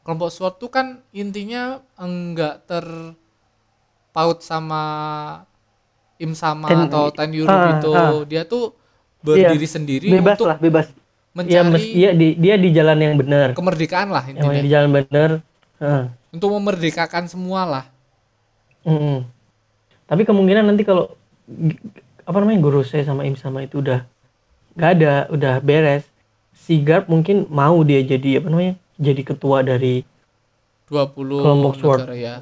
[0.05, 0.87] kelompok sport tuh kan
[1.17, 4.83] intinya enggak terpaut sama
[6.23, 7.91] im sama Ten- atau ten euro ah, itu.
[7.93, 8.11] ah.
[8.29, 8.73] Dia tuh
[9.25, 10.87] berdiri sendiri bebas untuk lah bebas
[11.35, 14.61] mencari ya mes- iya di dia di jalan yang benar kemerdekaan lah intinya.
[14.61, 15.31] di jalan benar
[15.83, 16.05] Heeh.
[16.35, 17.85] Untuk memerdekakan semua lah.
[18.87, 19.27] Mm-mm.
[20.07, 21.15] Tapi kemungkinan nanti kalau
[22.25, 24.03] apa namanya Gorose sama Im sama itu udah
[24.75, 26.05] nggak ada, udah beres.
[26.55, 28.75] Si Garp mungkin mau dia jadi apa namanya?
[28.95, 30.07] Jadi ketua dari
[30.87, 31.11] 20
[31.43, 31.99] Kelompok sword.
[32.05, 32.37] negara ya.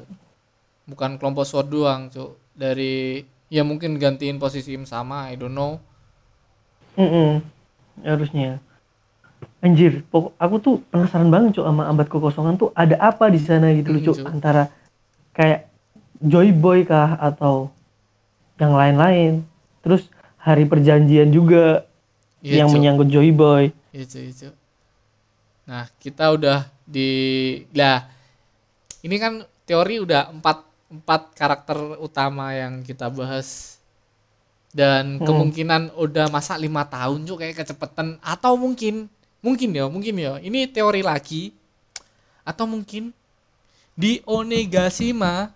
[0.83, 2.35] Bukan kelompok sword doang, Cuk.
[2.53, 5.79] Dari ya mungkin gantiin posisi im sama, I don't know.
[6.93, 7.41] Mm-mm.
[8.01, 8.61] harusnya.
[9.59, 13.71] Anjir, pokok aku tuh penasaran banget cuk sama abad kekosongan tuh ada apa di sana
[13.71, 14.27] gitu loh Mm, cuk Cuk.
[14.27, 14.63] antara
[15.31, 15.71] kayak
[16.19, 17.71] Joy Boy kah atau
[18.57, 19.41] yang lain-lain.
[19.81, 20.05] Terus
[20.37, 21.87] hari perjanjian juga
[22.39, 22.75] Iya, yang Cuk.
[22.75, 23.63] menyangkut Joy Boy.
[23.89, 24.53] Iya, Cuk, iya, Cuk.
[25.63, 27.09] Nah, kita udah di
[27.71, 28.03] lah
[28.99, 30.57] ini kan teori udah empat
[30.91, 33.79] empat karakter utama yang kita bahas
[34.75, 35.25] dan Hmm.
[35.25, 39.07] kemungkinan udah masa lima tahun cuk kayak kecepetan atau mungkin
[39.39, 41.55] mungkin ya mungkin ya ini teori lagi
[42.43, 43.15] atau mungkin
[43.95, 45.53] di Onegashima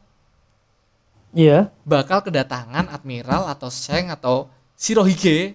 [1.36, 1.68] Iya.
[1.84, 4.48] bakal kedatangan admiral atau Sheng atau
[4.80, 5.54] Shirohige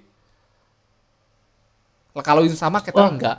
[2.21, 3.09] kalau itu sama kita Wah.
[3.09, 3.39] enggak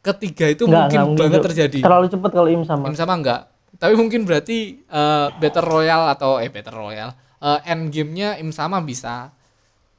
[0.00, 1.46] ketiga itu Nggak, mungkin nggak mungkin, banget Cuk.
[1.52, 2.84] terjadi Terlalu cepat kalau Im sama.
[2.88, 3.42] Im sama enggak
[3.80, 8.80] tapi mungkin berarti eh, Battle Royale atau eh Battle Royale eh, end game-nya Im sama
[8.84, 9.32] bisa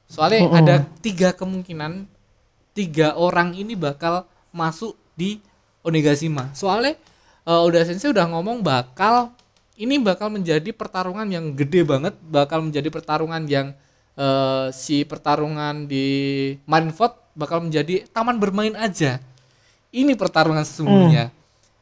[0.05, 0.59] soalnya Mm-mm.
[0.59, 2.05] ada tiga kemungkinan
[2.75, 5.39] tiga orang ini bakal masuk di
[5.81, 6.93] Onigashima soalnya
[7.47, 9.33] eh, udah sensei udah ngomong bakal
[9.79, 13.73] ini bakal menjadi pertarungan yang gede banget bakal menjadi pertarungan yang
[14.13, 16.05] eh, si pertarungan di
[16.69, 19.23] Marineford bakal menjadi taman bermain aja
[19.91, 21.29] ini pertarungan sesungguhnya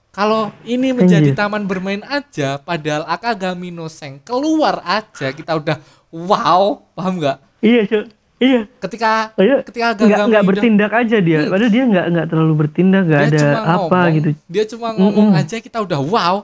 [0.09, 1.37] kalau ini menjadi Anjir.
[1.37, 5.77] taman bermain aja padahal Akagami no Seng keluar aja kita udah
[6.09, 8.03] wow paham nggak Iya, Cuk.
[8.39, 8.61] Iya.
[8.79, 9.61] ketika Iya.
[9.61, 11.39] ketika Nggak Akagami nggak udah- bertindak aja dia.
[11.39, 11.51] Hmm.
[11.51, 14.29] Padahal dia nggak nggak terlalu bertindak, nggak ada apa ngomong, gitu.
[14.47, 15.39] dia cuma ngomong Mm-mm.
[15.39, 16.35] aja kita udah wow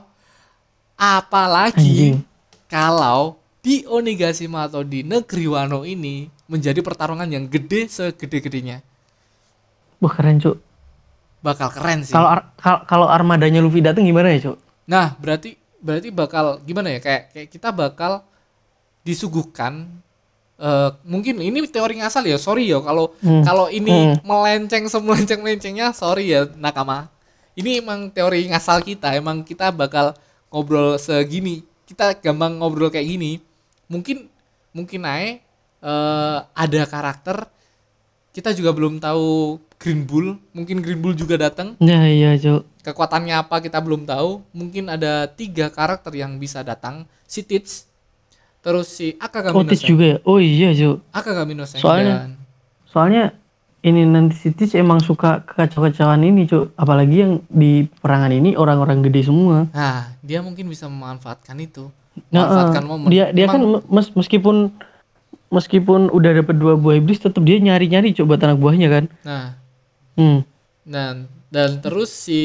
[0.95, 2.15] apalagi Anjing.
[2.67, 8.79] kalau di Onigashima atau di negeri Wano ini menjadi pertarungan yang gede segede-gedenya
[9.97, 10.59] Wah, keren, Cuk.
[11.45, 14.57] Bakal keren sih Kalau ar- kal- kalau armadanya Luffy datang gimana ya, Cuk?
[14.85, 18.25] nah berarti berarti bakal gimana ya kayak kayak kita bakal
[19.01, 19.85] disuguhkan
[20.55, 23.43] eh, mungkin ini teori ngasal ya sorry ya kalau Hmm.
[23.43, 24.17] kalau ini Hmm.
[24.23, 27.11] melenceng semelenceng melencengnya sorry ya nakama
[27.53, 30.15] ini emang teori ngasal kita emang kita bakal
[30.47, 33.37] ngobrol segini kita gampang ngobrol kayak gini
[33.85, 34.25] mungkin
[34.71, 35.43] mungkin naik
[35.81, 37.45] eh, ada karakter
[38.31, 42.65] kita juga belum tahu Green Bull mungkin Green Bull juga datang Ya iya, Cuk.
[42.81, 47.85] kekuatannya apa kita belum tahu mungkin ada tiga karakter yang bisa datang si Tits
[48.59, 49.85] terus si Akagami Oh, Sen.
[49.85, 50.17] juga ya?
[50.23, 51.05] Oh iya, Cuk.
[51.11, 52.31] Akagami no Soalnya- dan
[52.87, 53.23] Soalnya
[53.79, 56.73] ini nanti si Teach emang suka kekacau-kacauan ini, Cuk.
[56.73, 59.69] Apalagi yang di perangan ini orang-orang gede semua.
[59.69, 61.93] nah dia mungkin bisa memanfaatkan itu
[62.27, 64.73] Nah, memanfaatkan eh, momen dia dia kan Emang- mes- meskipun
[65.47, 69.03] meskipun udah dapet dua buah iblis tetap dia nyari-nyari coba anak buahnya kan.
[69.21, 69.53] Nah,
[70.15, 70.47] Hmm.
[70.87, 72.43] dan dan terus si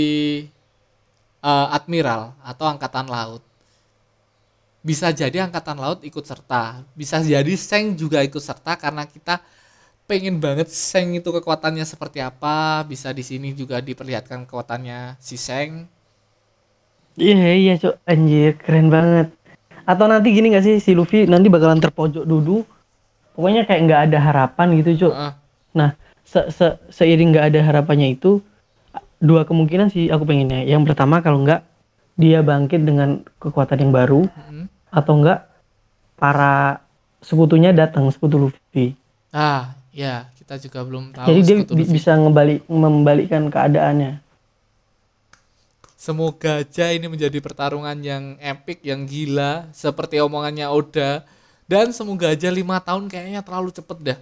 [1.43, 3.43] eh, admiral atau angkatan laut
[4.81, 9.45] bisa jadi angkatan laut ikut serta, bisa jadi Seng juga ikut serta karena kita
[10.09, 15.85] pengen banget Seng itu kekuatannya seperti apa, bisa di sini juga diperlihatkan kekuatannya si Seng.
[17.21, 19.29] Iya iya cok anjir keren banget.
[19.85, 22.65] Atau nanti gini gak sih si Luffy nanti bakalan terpojok duduk.
[23.37, 25.13] Pokoknya kayak nggak ada harapan gitu cok.
[25.13, 25.33] Heeh.
[25.77, 25.91] Nah
[26.31, 28.39] se se seiring nggak ada harapannya itu
[29.19, 30.63] dua kemungkinan sih aku pengennya.
[30.63, 31.67] Yang pertama kalau nggak
[32.15, 34.71] dia bangkit dengan kekuatan yang baru Mm-mm.
[34.95, 35.51] atau enggak
[36.15, 36.85] para
[37.19, 38.95] sekutunya datang sekutu Luffy.
[39.35, 41.27] Ah, ya kita juga belum tahu.
[41.27, 41.91] Jadi dia Luffy.
[41.91, 44.23] bisa ngebalik membalikkan keadaannya.
[46.01, 51.29] Semoga aja ini menjadi pertarungan yang epic, yang gila, seperti omongannya Oda.
[51.69, 54.19] Dan semoga aja lima tahun kayaknya terlalu cepet dah.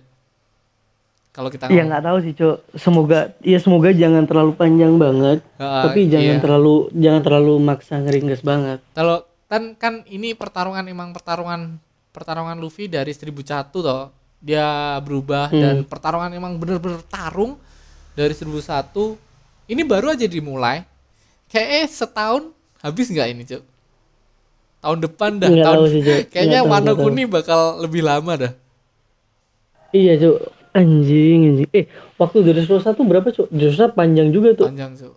[1.29, 2.57] Kalau kita Ya nggak tahu sih cok.
[2.75, 5.39] Semoga ya semoga jangan terlalu panjang banget.
[5.61, 6.43] Ah, tapi jangan iya.
[6.43, 8.83] terlalu jangan terlalu maksa ngeringges banget.
[8.97, 11.79] Kalau kan kan ini pertarungan emang pertarungan
[12.11, 14.11] pertarungan Luffy dari 1001 toh.
[14.39, 15.63] Dia berubah Hmm.
[15.63, 17.59] dan pertarungan emang bener-bener tarung
[18.15, 19.19] dari 1001.
[19.69, 20.83] Ini baru aja dimulai.
[21.49, 22.43] Kayaknya setahun
[22.79, 23.63] habis nggak ini, Cuk?
[24.79, 26.21] Tahun depan dah, Nggak tahun tahu sih, Cuk.
[26.33, 27.05] kayaknya Nggak tahu, Wano nggak tahu.
[27.11, 28.53] Kuni bakal lebih lama dah.
[29.91, 30.39] Iya cok.
[30.75, 31.69] Anjing anjing.
[31.73, 31.85] Eh
[32.21, 33.49] waktu dari satu berapa cok?
[33.53, 34.69] Joshua panjang juga tuh.
[34.69, 35.15] Panjang, Cuk.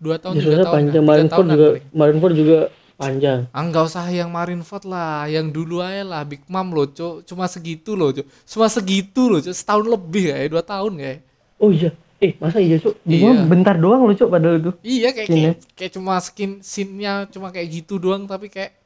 [0.00, 0.74] Dua tahun, tiga Joshua tahun.
[0.74, 0.92] panjang.
[0.92, 1.68] Tiga Marineford juga.
[1.92, 2.58] Marineford juga
[3.00, 3.38] panjang.
[3.52, 7.24] Ah nggak usah yang Marineford lah, yang dulu aja lah Big Mom loh, Cuk.
[7.24, 8.26] Cuma segitu loh, Cuk.
[8.48, 9.52] Cuma segitu loh, Cuk.
[9.52, 11.18] Setahun lebih kayak dua tahun kayak.
[11.60, 11.92] Oh iya.
[12.20, 13.00] Eh masa iya cok?
[13.08, 13.32] Iya.
[13.32, 13.48] Iya.
[13.48, 14.72] bentar doang loh cok padahal itu.
[14.84, 15.52] Iya kayak Scene-nya.
[15.56, 18.76] kayak, kayak cuma skin scene-nya cuma kayak gitu doang tapi kayak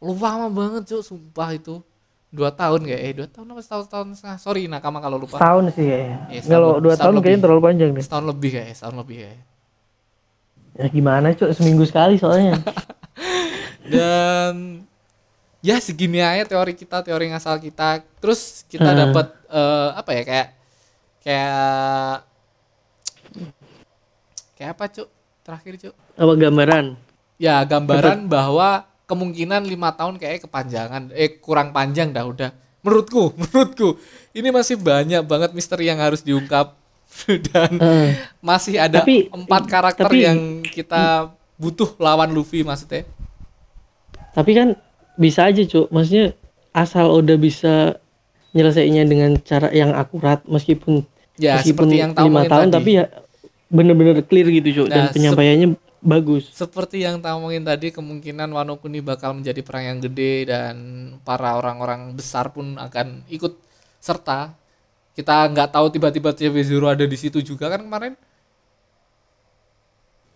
[0.00, 1.00] lama banget, Cuk.
[1.00, 1.80] Sumpah itu.
[2.32, 4.38] Dua tahun kayak eh dua tahun apa setahun tahun setengah.
[4.40, 5.36] Sorry Nakama kalau lupa.
[5.36, 6.16] Setahun sih kayaknya.
[6.32, 7.24] Setahun Kalau dua tahun lebih.
[7.28, 8.02] kayaknya terlalu panjang deh.
[8.02, 9.40] Setahun lebih kayak, setahun lebih kayak.
[10.72, 11.50] Ya gimana cok?
[11.52, 12.56] Seminggu sekali soalnya.
[13.92, 14.80] Dan
[15.60, 18.00] ya segini aja teori kita, teori ngasal kita.
[18.18, 18.98] Terus kita Hmm.
[19.04, 20.48] dapat eh, apa ya kayak
[21.20, 22.24] kayak
[24.56, 25.08] kayak apa, Cuk?
[25.42, 25.94] Terakhir, Cuk.
[26.14, 26.86] Apa gambaran?
[27.36, 32.50] Ya, gambaran bahwa kemungkinan lima tahun kayak kepanjangan, eh kurang panjang dah udah.
[32.80, 34.00] Menurutku, menurutku
[34.32, 36.72] ini masih banyak banget misteri yang harus diungkap
[37.52, 38.08] dan Heeh.
[38.40, 43.04] masih ada Tapi- empat karakter tapi- yang kita butuh lawan Luffy maksudnya.
[44.32, 44.68] Tapi kan
[45.14, 45.92] bisa aja cuk.
[45.92, 46.32] Maksudnya
[46.72, 48.00] asal udah bisa
[48.50, 51.04] nyelesainya dengan cara yang akurat meskipun
[51.34, 52.72] Ya, meskipun seperti yang tahun tadi.
[52.72, 53.04] tapi ya
[53.68, 55.68] bener-bener clear gitu cuk dan Nah, sep- penyampaiannya
[56.02, 56.50] bagus.
[56.50, 60.76] Seperti yang tahu mungkin tadi kemungkinan Wano Kuni bakal menjadi perang yang gede dan
[61.22, 63.54] para orang-orang besar pun akan ikut
[64.02, 64.50] serta.
[65.14, 68.14] Kita nggak tahu tiba-tiba CP Zero ada di situ juga kan kemarin.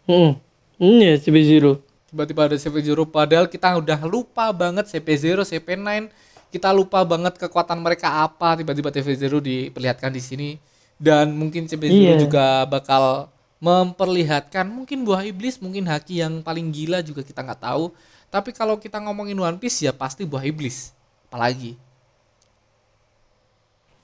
[0.06, 0.38] Hmm.
[0.78, 1.82] Hmm, ya CP Zero.
[2.06, 6.06] tiba-tiba ada CP0 padahal kita udah lupa banget CP0, CP9
[6.48, 10.50] kita lupa banget kekuatan mereka apa tiba-tiba CP0 diperlihatkan di sini
[10.96, 12.14] dan mungkin CP0 Iya.
[12.22, 13.26] juga bakal
[13.56, 17.92] memperlihatkan mungkin buah iblis mungkin haki yang paling gila juga kita nggak tahu.
[18.28, 20.92] Tapi kalau kita ngomongin One Piece ya pasti buah iblis.
[21.30, 21.78] Apalagi.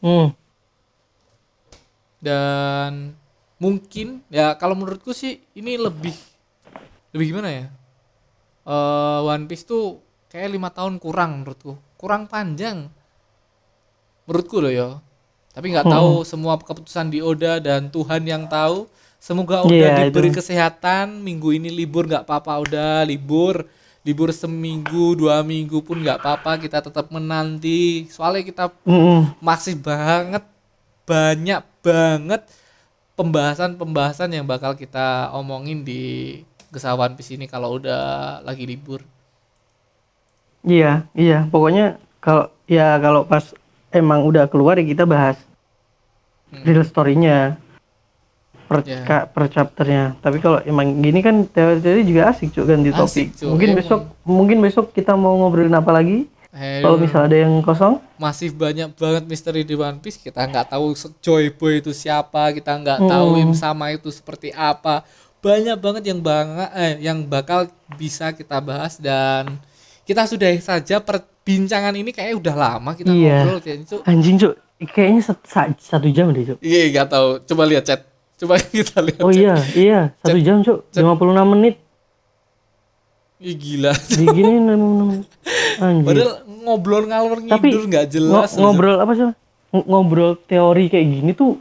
[0.03, 0.35] Hmm.
[2.23, 3.15] dan
[3.59, 6.15] mungkin ya kalau menurutku sih ini lebih
[7.15, 7.67] lebih gimana ya?
[8.67, 11.79] Eh One Piece tuh kayak lima tahun kurang menurutku.
[11.95, 12.91] Kurang panjang.
[14.27, 14.89] Menurutku loh ya
[15.53, 18.89] tapi nggak tahu semua keputusan di Oda dan Tuhan yang tahu
[19.23, 20.43] semoga Iya, diberi itu.
[20.43, 23.63] kesehatan minggu ini libur nggak apa-apa Oda libur
[24.03, 29.31] libur seminggu dua minggu pun nggak apa-apa kita tetap menanti soalnya kita Hmm.
[29.39, 30.43] masih banget
[31.07, 32.43] banyak banget
[33.15, 36.03] pembahasan-pembahasan yang bakal kita omongin di
[36.75, 39.05] Gesah One Piece ini kalau udah lagi libur.
[40.65, 41.47] Iya, iya.
[41.47, 43.53] Pokoknya kalau ya kalau pas
[43.93, 45.37] emang udah keluar ya kita bahas
[46.49, 46.65] Hmm.
[46.65, 47.57] real story-nya
[48.73, 50.17] per, ka- per chapternya.
[50.19, 53.05] Tapi kalau emang gini kan teori-teori juga asik cuk ganti topik.
[53.05, 53.49] Asik, Cuk.
[53.51, 53.79] Mungkin Emang.
[53.79, 56.27] besok mungkin besok kita mau ngobrolin apa lagi?
[56.53, 57.97] Kalau misal ada yang kosong?
[58.15, 60.17] masih banyak banget misteri di One Piece.
[60.17, 63.43] Kita nggak tahu Joy Boy itu siapa, kita nggak tahu Hmm.
[63.43, 65.01] Im sama itu seperti apa.
[65.41, 69.57] Banyak banget yang bangga eh yang bakal bisa kita bahas dan
[70.03, 73.43] kita sudah saja perbincangan ini kayak udah lama kita Iya.
[73.43, 74.01] ngobrol kayaknya Cuk.
[74.05, 74.55] Anjing cuk,
[74.89, 76.59] kayaknya sat- sa- satu jam deh cuk.
[76.61, 77.29] Iya, nggak tahu.
[77.45, 78.12] Coba lihat chat.
[78.43, 79.23] Coba kita lihat.
[79.23, 80.99] Oh iya, iya satu jam cuk, 56
[81.49, 81.79] menit.
[83.39, 83.95] Ih, gila.
[84.09, 85.25] Gini 56 menit.
[85.79, 86.05] Anjir.
[86.05, 88.51] Padahal ngobrol ngalor ngidur nggak jelas.
[88.55, 89.25] ngobrol apa sih?
[89.73, 91.57] Ng- Ngobrol teori kayak gini tuh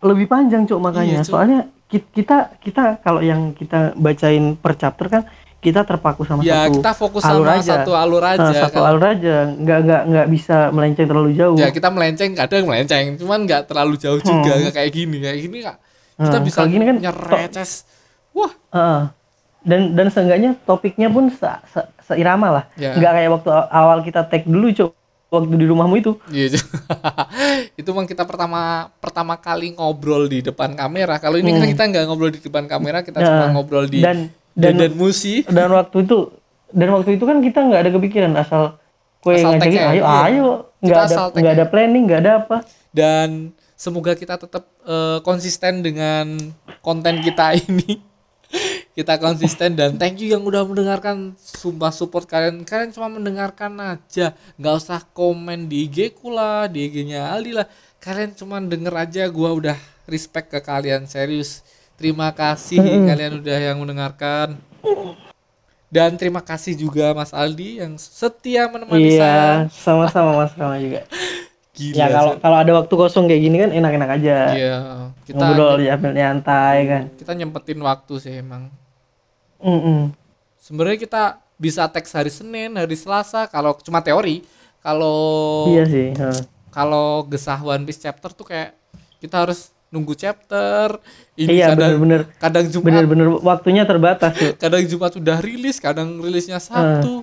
[0.00, 1.18] lebih panjang, Cuk, makanya.
[1.18, 1.30] Iya, Cuk.
[1.32, 5.22] Soalnya ki- kita kita kalau yang kita bacain per chapter kan
[5.56, 7.70] kita terpaku sama Ya satu kita fokus alur sama aja.
[7.72, 8.38] satu alur aja.
[8.40, 11.56] Nah, satu Kalau- alur aja, nggak nggak nggak bisa melenceng terlalu jauh.
[11.56, 14.70] Ya kita melenceng kadang melenceng, cuman nggak terlalu jauh juga Hmm.
[14.70, 15.76] kayak gini kayak gini kak.
[16.16, 17.84] Kita Nah, bisa gini kan nyereces.
[18.32, 19.00] Wah, Heeh.
[19.62, 22.64] dan dan seenggaknya topiknya pun se, se- seirama lah.
[22.74, 22.92] Ya.
[22.92, 24.90] Nggak kayak waktu awal kita tag dulu, Cuk.
[25.26, 26.12] Waktu di rumahmu itu.
[26.30, 26.54] Iya,
[27.74, 31.18] itu memang kita pertama pertama kali ngobrol di depan kamera.
[31.18, 33.42] Kalau ini kan kita nggak ngobrol di depan kamera, kita cuma Hmm.
[33.42, 35.42] Nah, ngobrol di dan dan dan musi.
[35.44, 36.30] dan waktu itu
[36.68, 38.78] dan waktu itu kan kita nggak ada kepikiran asal
[39.18, 40.18] kue Asal ngajakin tag-nya, ayo iya.
[40.24, 40.46] ayo
[40.78, 42.56] nggak Kita ada nggak ada planning nggak ada apa
[42.88, 43.28] dan
[43.76, 46.40] semoga kita tetap eh, konsisten dengan
[46.80, 48.00] konten kita ini.
[48.96, 51.36] Kita konsisten dan thank you yang udah mendengarkan.
[51.36, 52.64] Sumpah support kalian.
[52.64, 54.32] Kalian cuma mendengarkan aja.
[54.56, 57.68] Nggak usah komen di IG ku lah di IG-nya Aldi lah.
[58.00, 59.76] Kalian cuma denger aja gua udah
[60.08, 61.60] respect ke kalian serius.
[62.00, 64.56] Terima kasih kalian udah yang mendengarkan.
[65.86, 69.68] Dan terima kasih juga Mas Aldi yang setia menemani saya.
[69.68, 71.06] iya sama-sama mas Rama juga
[71.76, 74.76] Gila, ya kalau kalau ada waktu kosong kayak gini kan enak-enak aja Iya,
[75.28, 78.72] kita ngobrol sambil nyantai kan kita nyempetin waktu sih emang.
[79.60, 80.16] Mm-mm.
[80.56, 81.22] Sebenarnya kita
[81.60, 84.40] bisa teks hari Senin, hari Selasa kalau cuma teori.
[84.80, 86.40] Kalau iya sih heeh.
[86.72, 88.72] kalau gesah One Piece chapter tuh kayak
[89.20, 90.96] kita harus nunggu chapter.
[91.36, 96.24] Ini iya kadang bener-bener kadang Jumat, bener-bener waktunya terbatas tuh kadang Jumat udah rilis, kadang
[96.24, 97.20] rilisnya Sabtu.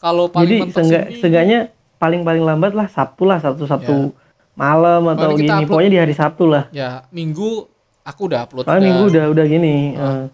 [0.00, 1.60] Kalau paling jadi mentok seenggak, seenggaknya
[2.04, 4.12] paling paling lambat lah Sabtu lah Sabtu Sabtu
[4.54, 7.64] malam atau Paling gini upload- pokoknya di hari Sabtu lah ya Minggu
[8.04, 8.64] aku udah upload.
[8.68, 8.86] Soalnya udah.
[8.86, 10.24] minggu udah udah gini eh,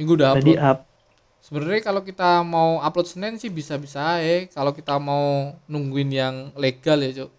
[0.00, 0.56] Minggu udah upload.
[0.58, 0.78] up
[1.42, 4.46] Sebenarnya kalau kita mau upload Senin sih bisa-bisa aja.
[4.48, 7.30] Kalau kita mau nungguin yang legal ya, Cuk.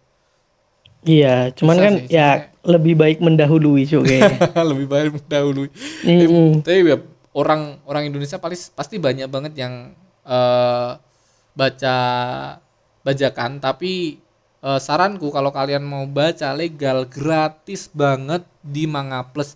[1.04, 2.28] Iya, cuman Bisa kan sih, ya
[2.68, 4.40] lebih baik mendahului cuy kayaknya.
[4.76, 5.68] lebih baik mendahului.
[6.04, 6.64] Mm-mm.
[6.64, 7.00] Tapi ya,
[7.32, 10.90] orang orang Indonesia pasti pasti banyak banget yang eh,
[11.56, 11.96] baca
[13.04, 13.60] bajakan.
[13.60, 14.18] Tapi
[14.64, 19.56] eh, saranku kalau kalian mau baca legal gratis banget di Manga Plus.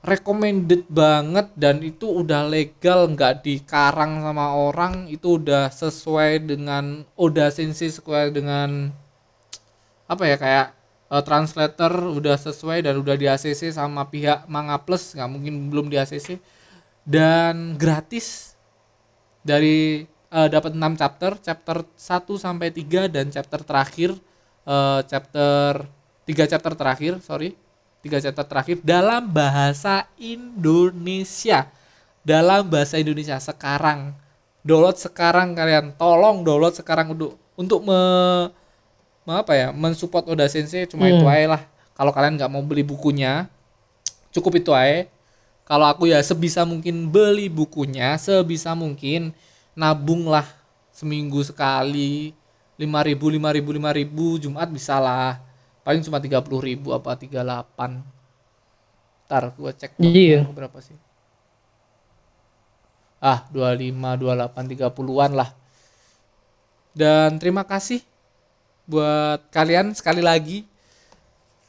[0.00, 7.52] Recommended banget dan itu udah legal nggak dikarang sama orang itu udah sesuai dengan Oda
[7.52, 8.88] Sensei sesuai dengan
[10.08, 10.66] apa ya kayak
[11.12, 15.92] eh, translator udah sesuai dan udah di ACC sama pihak Manga Plus nggak mungkin belum
[15.92, 16.40] di ACC
[17.04, 18.56] dan gratis
[19.44, 24.10] dari eh, dapat 6 chapter chapter 1 sampai 3 dan chapter terakhir
[24.66, 25.86] eh, chapter
[26.26, 27.54] 3 chapter terakhir sorry
[28.00, 31.68] 3 chapter terakhir dalam bahasa Indonesia.
[32.24, 34.16] Dalam bahasa Indonesia sekarang.
[34.64, 35.92] Download sekarang kalian.
[35.96, 38.00] Tolong download sekarang untuk untuk me,
[39.24, 41.62] me- apa ya mensupport Oda Sensei cuma itu aja lah.
[41.96, 43.48] Kalau kalian nggak mau beli bukunya
[44.32, 45.06] cukup itu aja.
[45.68, 49.30] Kalau aku ya sebisa mungkin beli bukunya sebisa mungkin
[49.80, 50.44] nabung lah
[50.92, 52.36] seminggu sekali
[52.76, 54.04] 5000 5000
[54.36, 55.40] 5000 Jumat bisa lah
[55.80, 56.36] paling cuma 30.000
[56.92, 58.20] apa 38
[59.24, 60.42] ntar gua cek Iya.
[60.50, 60.98] berapa sih.
[63.20, 65.50] Ah 25 28 30-an lah.
[66.90, 68.00] Dan terima kasih
[68.88, 70.64] buat kalian sekali lagi.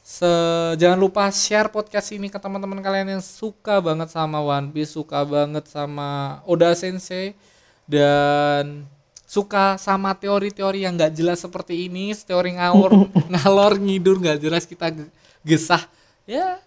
[0.02, 4.98] Se- jangan lupa share podcast ini ke teman-teman kalian yang suka banget sama One Piece,
[4.98, 7.38] suka banget sama Oda Sensei
[7.86, 8.86] dan
[9.24, 12.90] suka sama teori-teori yang nggak jelas seperti ini, teori ngawur,
[13.32, 15.10] ngalor ngidur nggak jelas kita ge-
[15.40, 15.84] gesah.
[16.22, 16.60] Ya,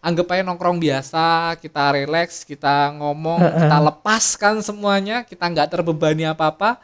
[0.00, 6.78] anggap aja nongkrong biasa, kita relax, kita ngomong, kita lepaskan semuanya, kita nggak terbebani apa-apa.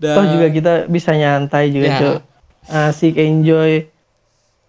[0.00, 1.98] Dan Toh juga kita bisa nyantai juga Ya.
[1.98, 2.16] cuy.
[2.66, 3.88] Asik enjoy.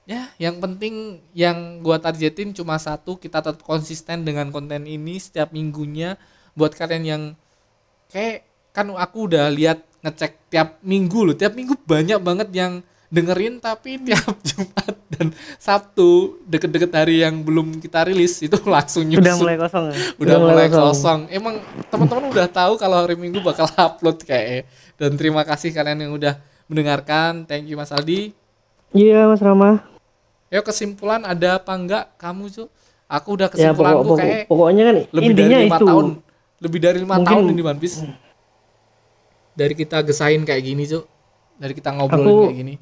[0.02, 5.54] ya yang penting yang gua targetin cuma satu kita tetap konsisten dengan konten ini setiap
[5.56, 6.18] minggunya
[6.52, 7.24] buat kalian yang
[8.12, 8.36] kayak
[8.70, 14.00] kan aku udah lihat ngecek tiap minggu loh tiap minggu banyak banget yang dengerin tapi
[14.08, 16.10] tiap Jumat dan Sabtu
[16.44, 19.84] deket-deket hari yang belum kita rilis itu langsung nyusul Udah mulai kosong.
[19.86, 19.96] ya?
[20.18, 21.20] udah mulai kosong.
[21.28, 21.56] Emang
[21.88, 24.64] teman-teman udah tahu kalau hari Minggu bakal upload kayak
[24.96, 27.44] dan terima kasih kalian yang udah mendengarkan.
[27.44, 28.32] Thank you Mas Aldi.
[28.92, 29.84] Iya Mas Rama.
[30.48, 32.68] Yuk kesimpulan ada apa enggak kamu tuh?
[33.06, 35.86] Aku udah Ya kesimpulan pokok, pokok- kayak pokoknya kan lebih intinya dari lima itu.
[35.86, 36.06] tahun,
[36.62, 38.06] lebih dari lima Mungkin- tahun ini One Piece.
[39.52, 41.04] Dari kita gesain kayak gini cuk,
[41.58, 42.76] dari kita ngobrolin Aku- kayak gini.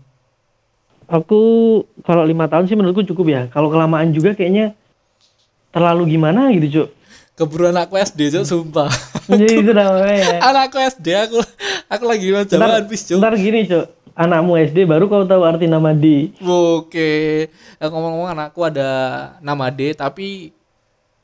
[1.09, 1.41] Aku
[1.99, 3.41] kalau lima tahun sih menurutku cukup ya.
[3.47, 4.77] Kalau kelamaan juga kayaknya
[5.69, 6.87] terlalu gimana gitu cuy.
[7.31, 8.91] keburu anakku SD cok sumpah
[9.25, 10.43] Jadi itu namanya.
[10.51, 11.39] anakku SD aku
[11.87, 15.63] aku lagi Ntar, jalan bis cok ntar gini cok, anakmu SD baru kau tahu arti
[15.63, 16.35] nama D.
[16.37, 17.11] oke
[17.47, 18.89] Eh, ngomong-ngomong anakku ada
[19.39, 20.51] nama D tapi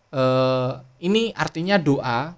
[0.09, 0.69] eh
[1.01, 2.31] ini artinya doa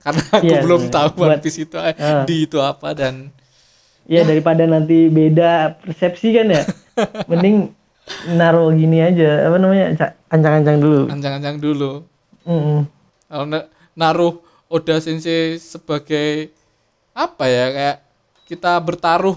[0.00, 0.92] karena aku Iya, belum bener.
[0.92, 2.24] tahu Buat- One Piece itu Ah.
[2.24, 3.28] di itu apa dan
[4.04, 6.62] Ya daripada nanti beda persepsi kan ya.
[7.30, 7.70] Mending
[8.28, 9.86] naruh gini aja, apa namanya?
[9.94, 11.02] ca- Ancang-ancang dulu.
[11.06, 11.92] ancang-ancang dulu
[12.42, 12.86] Mm-mm.
[13.24, 14.34] kalau na- naruh
[14.66, 16.50] Oda Sensei sebagai
[17.10, 17.96] apa ya kayak
[18.46, 19.34] kita bertaruh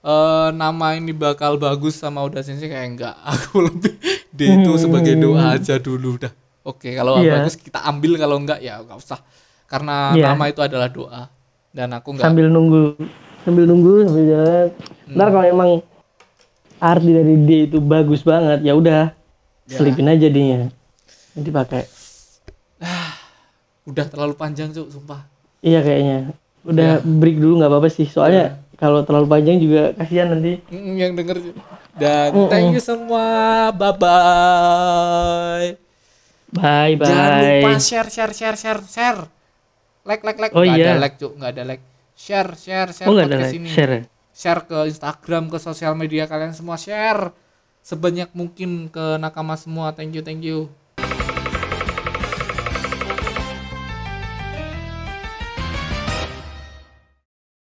[0.00, 3.92] eh, nama ini bakal bagus sama Oda Sensei kayak enggak aku lebih
[4.30, 7.40] dia itu sebagai doa aja dulu dah oke kalau Iya.
[7.40, 9.20] bagus kita ambil kalau enggak ya enggak usah
[9.74, 10.30] karena Iya.
[10.30, 11.26] nama itu adalah doa
[11.74, 12.94] dan aku enggak Sambil nunggu,
[13.42, 14.68] sambil nunggu sambil jalan.
[15.10, 15.70] Ntar kalau emang
[16.78, 19.10] arti dari D itu bagus banget, ya udah
[19.66, 20.70] selipin aja dia.
[21.34, 21.82] Nanti pakai.
[23.90, 25.26] udah terlalu panjang cuk sumpah
[25.58, 26.18] Iya kayaknya.
[26.64, 28.06] Udah break dulu nggak apa-apa sih.
[28.06, 30.62] Soalnya kalau terlalu panjang juga kasihan nanti.
[30.70, 31.36] Mm, yang denger
[31.98, 35.74] dan thank you semua bye bye
[36.54, 37.10] Bye bye.
[37.10, 39.33] Jangan lupa share, share, share, share, share.
[40.04, 40.52] Like, like, like.
[40.52, 40.94] Oh, nggak iya.
[40.94, 41.32] ada like, cuk.
[41.36, 41.84] Nggak ada like.
[42.14, 43.70] Share, share, share Oh podcast like, ini.
[43.72, 43.92] share.
[43.92, 44.02] ya?
[44.34, 46.78] Share ke Instagram, ke sosial media kalian semua.
[46.78, 47.34] Share
[47.82, 49.90] sebanyak mungkin ke nakama semua.
[49.96, 50.70] Thank you, thank you.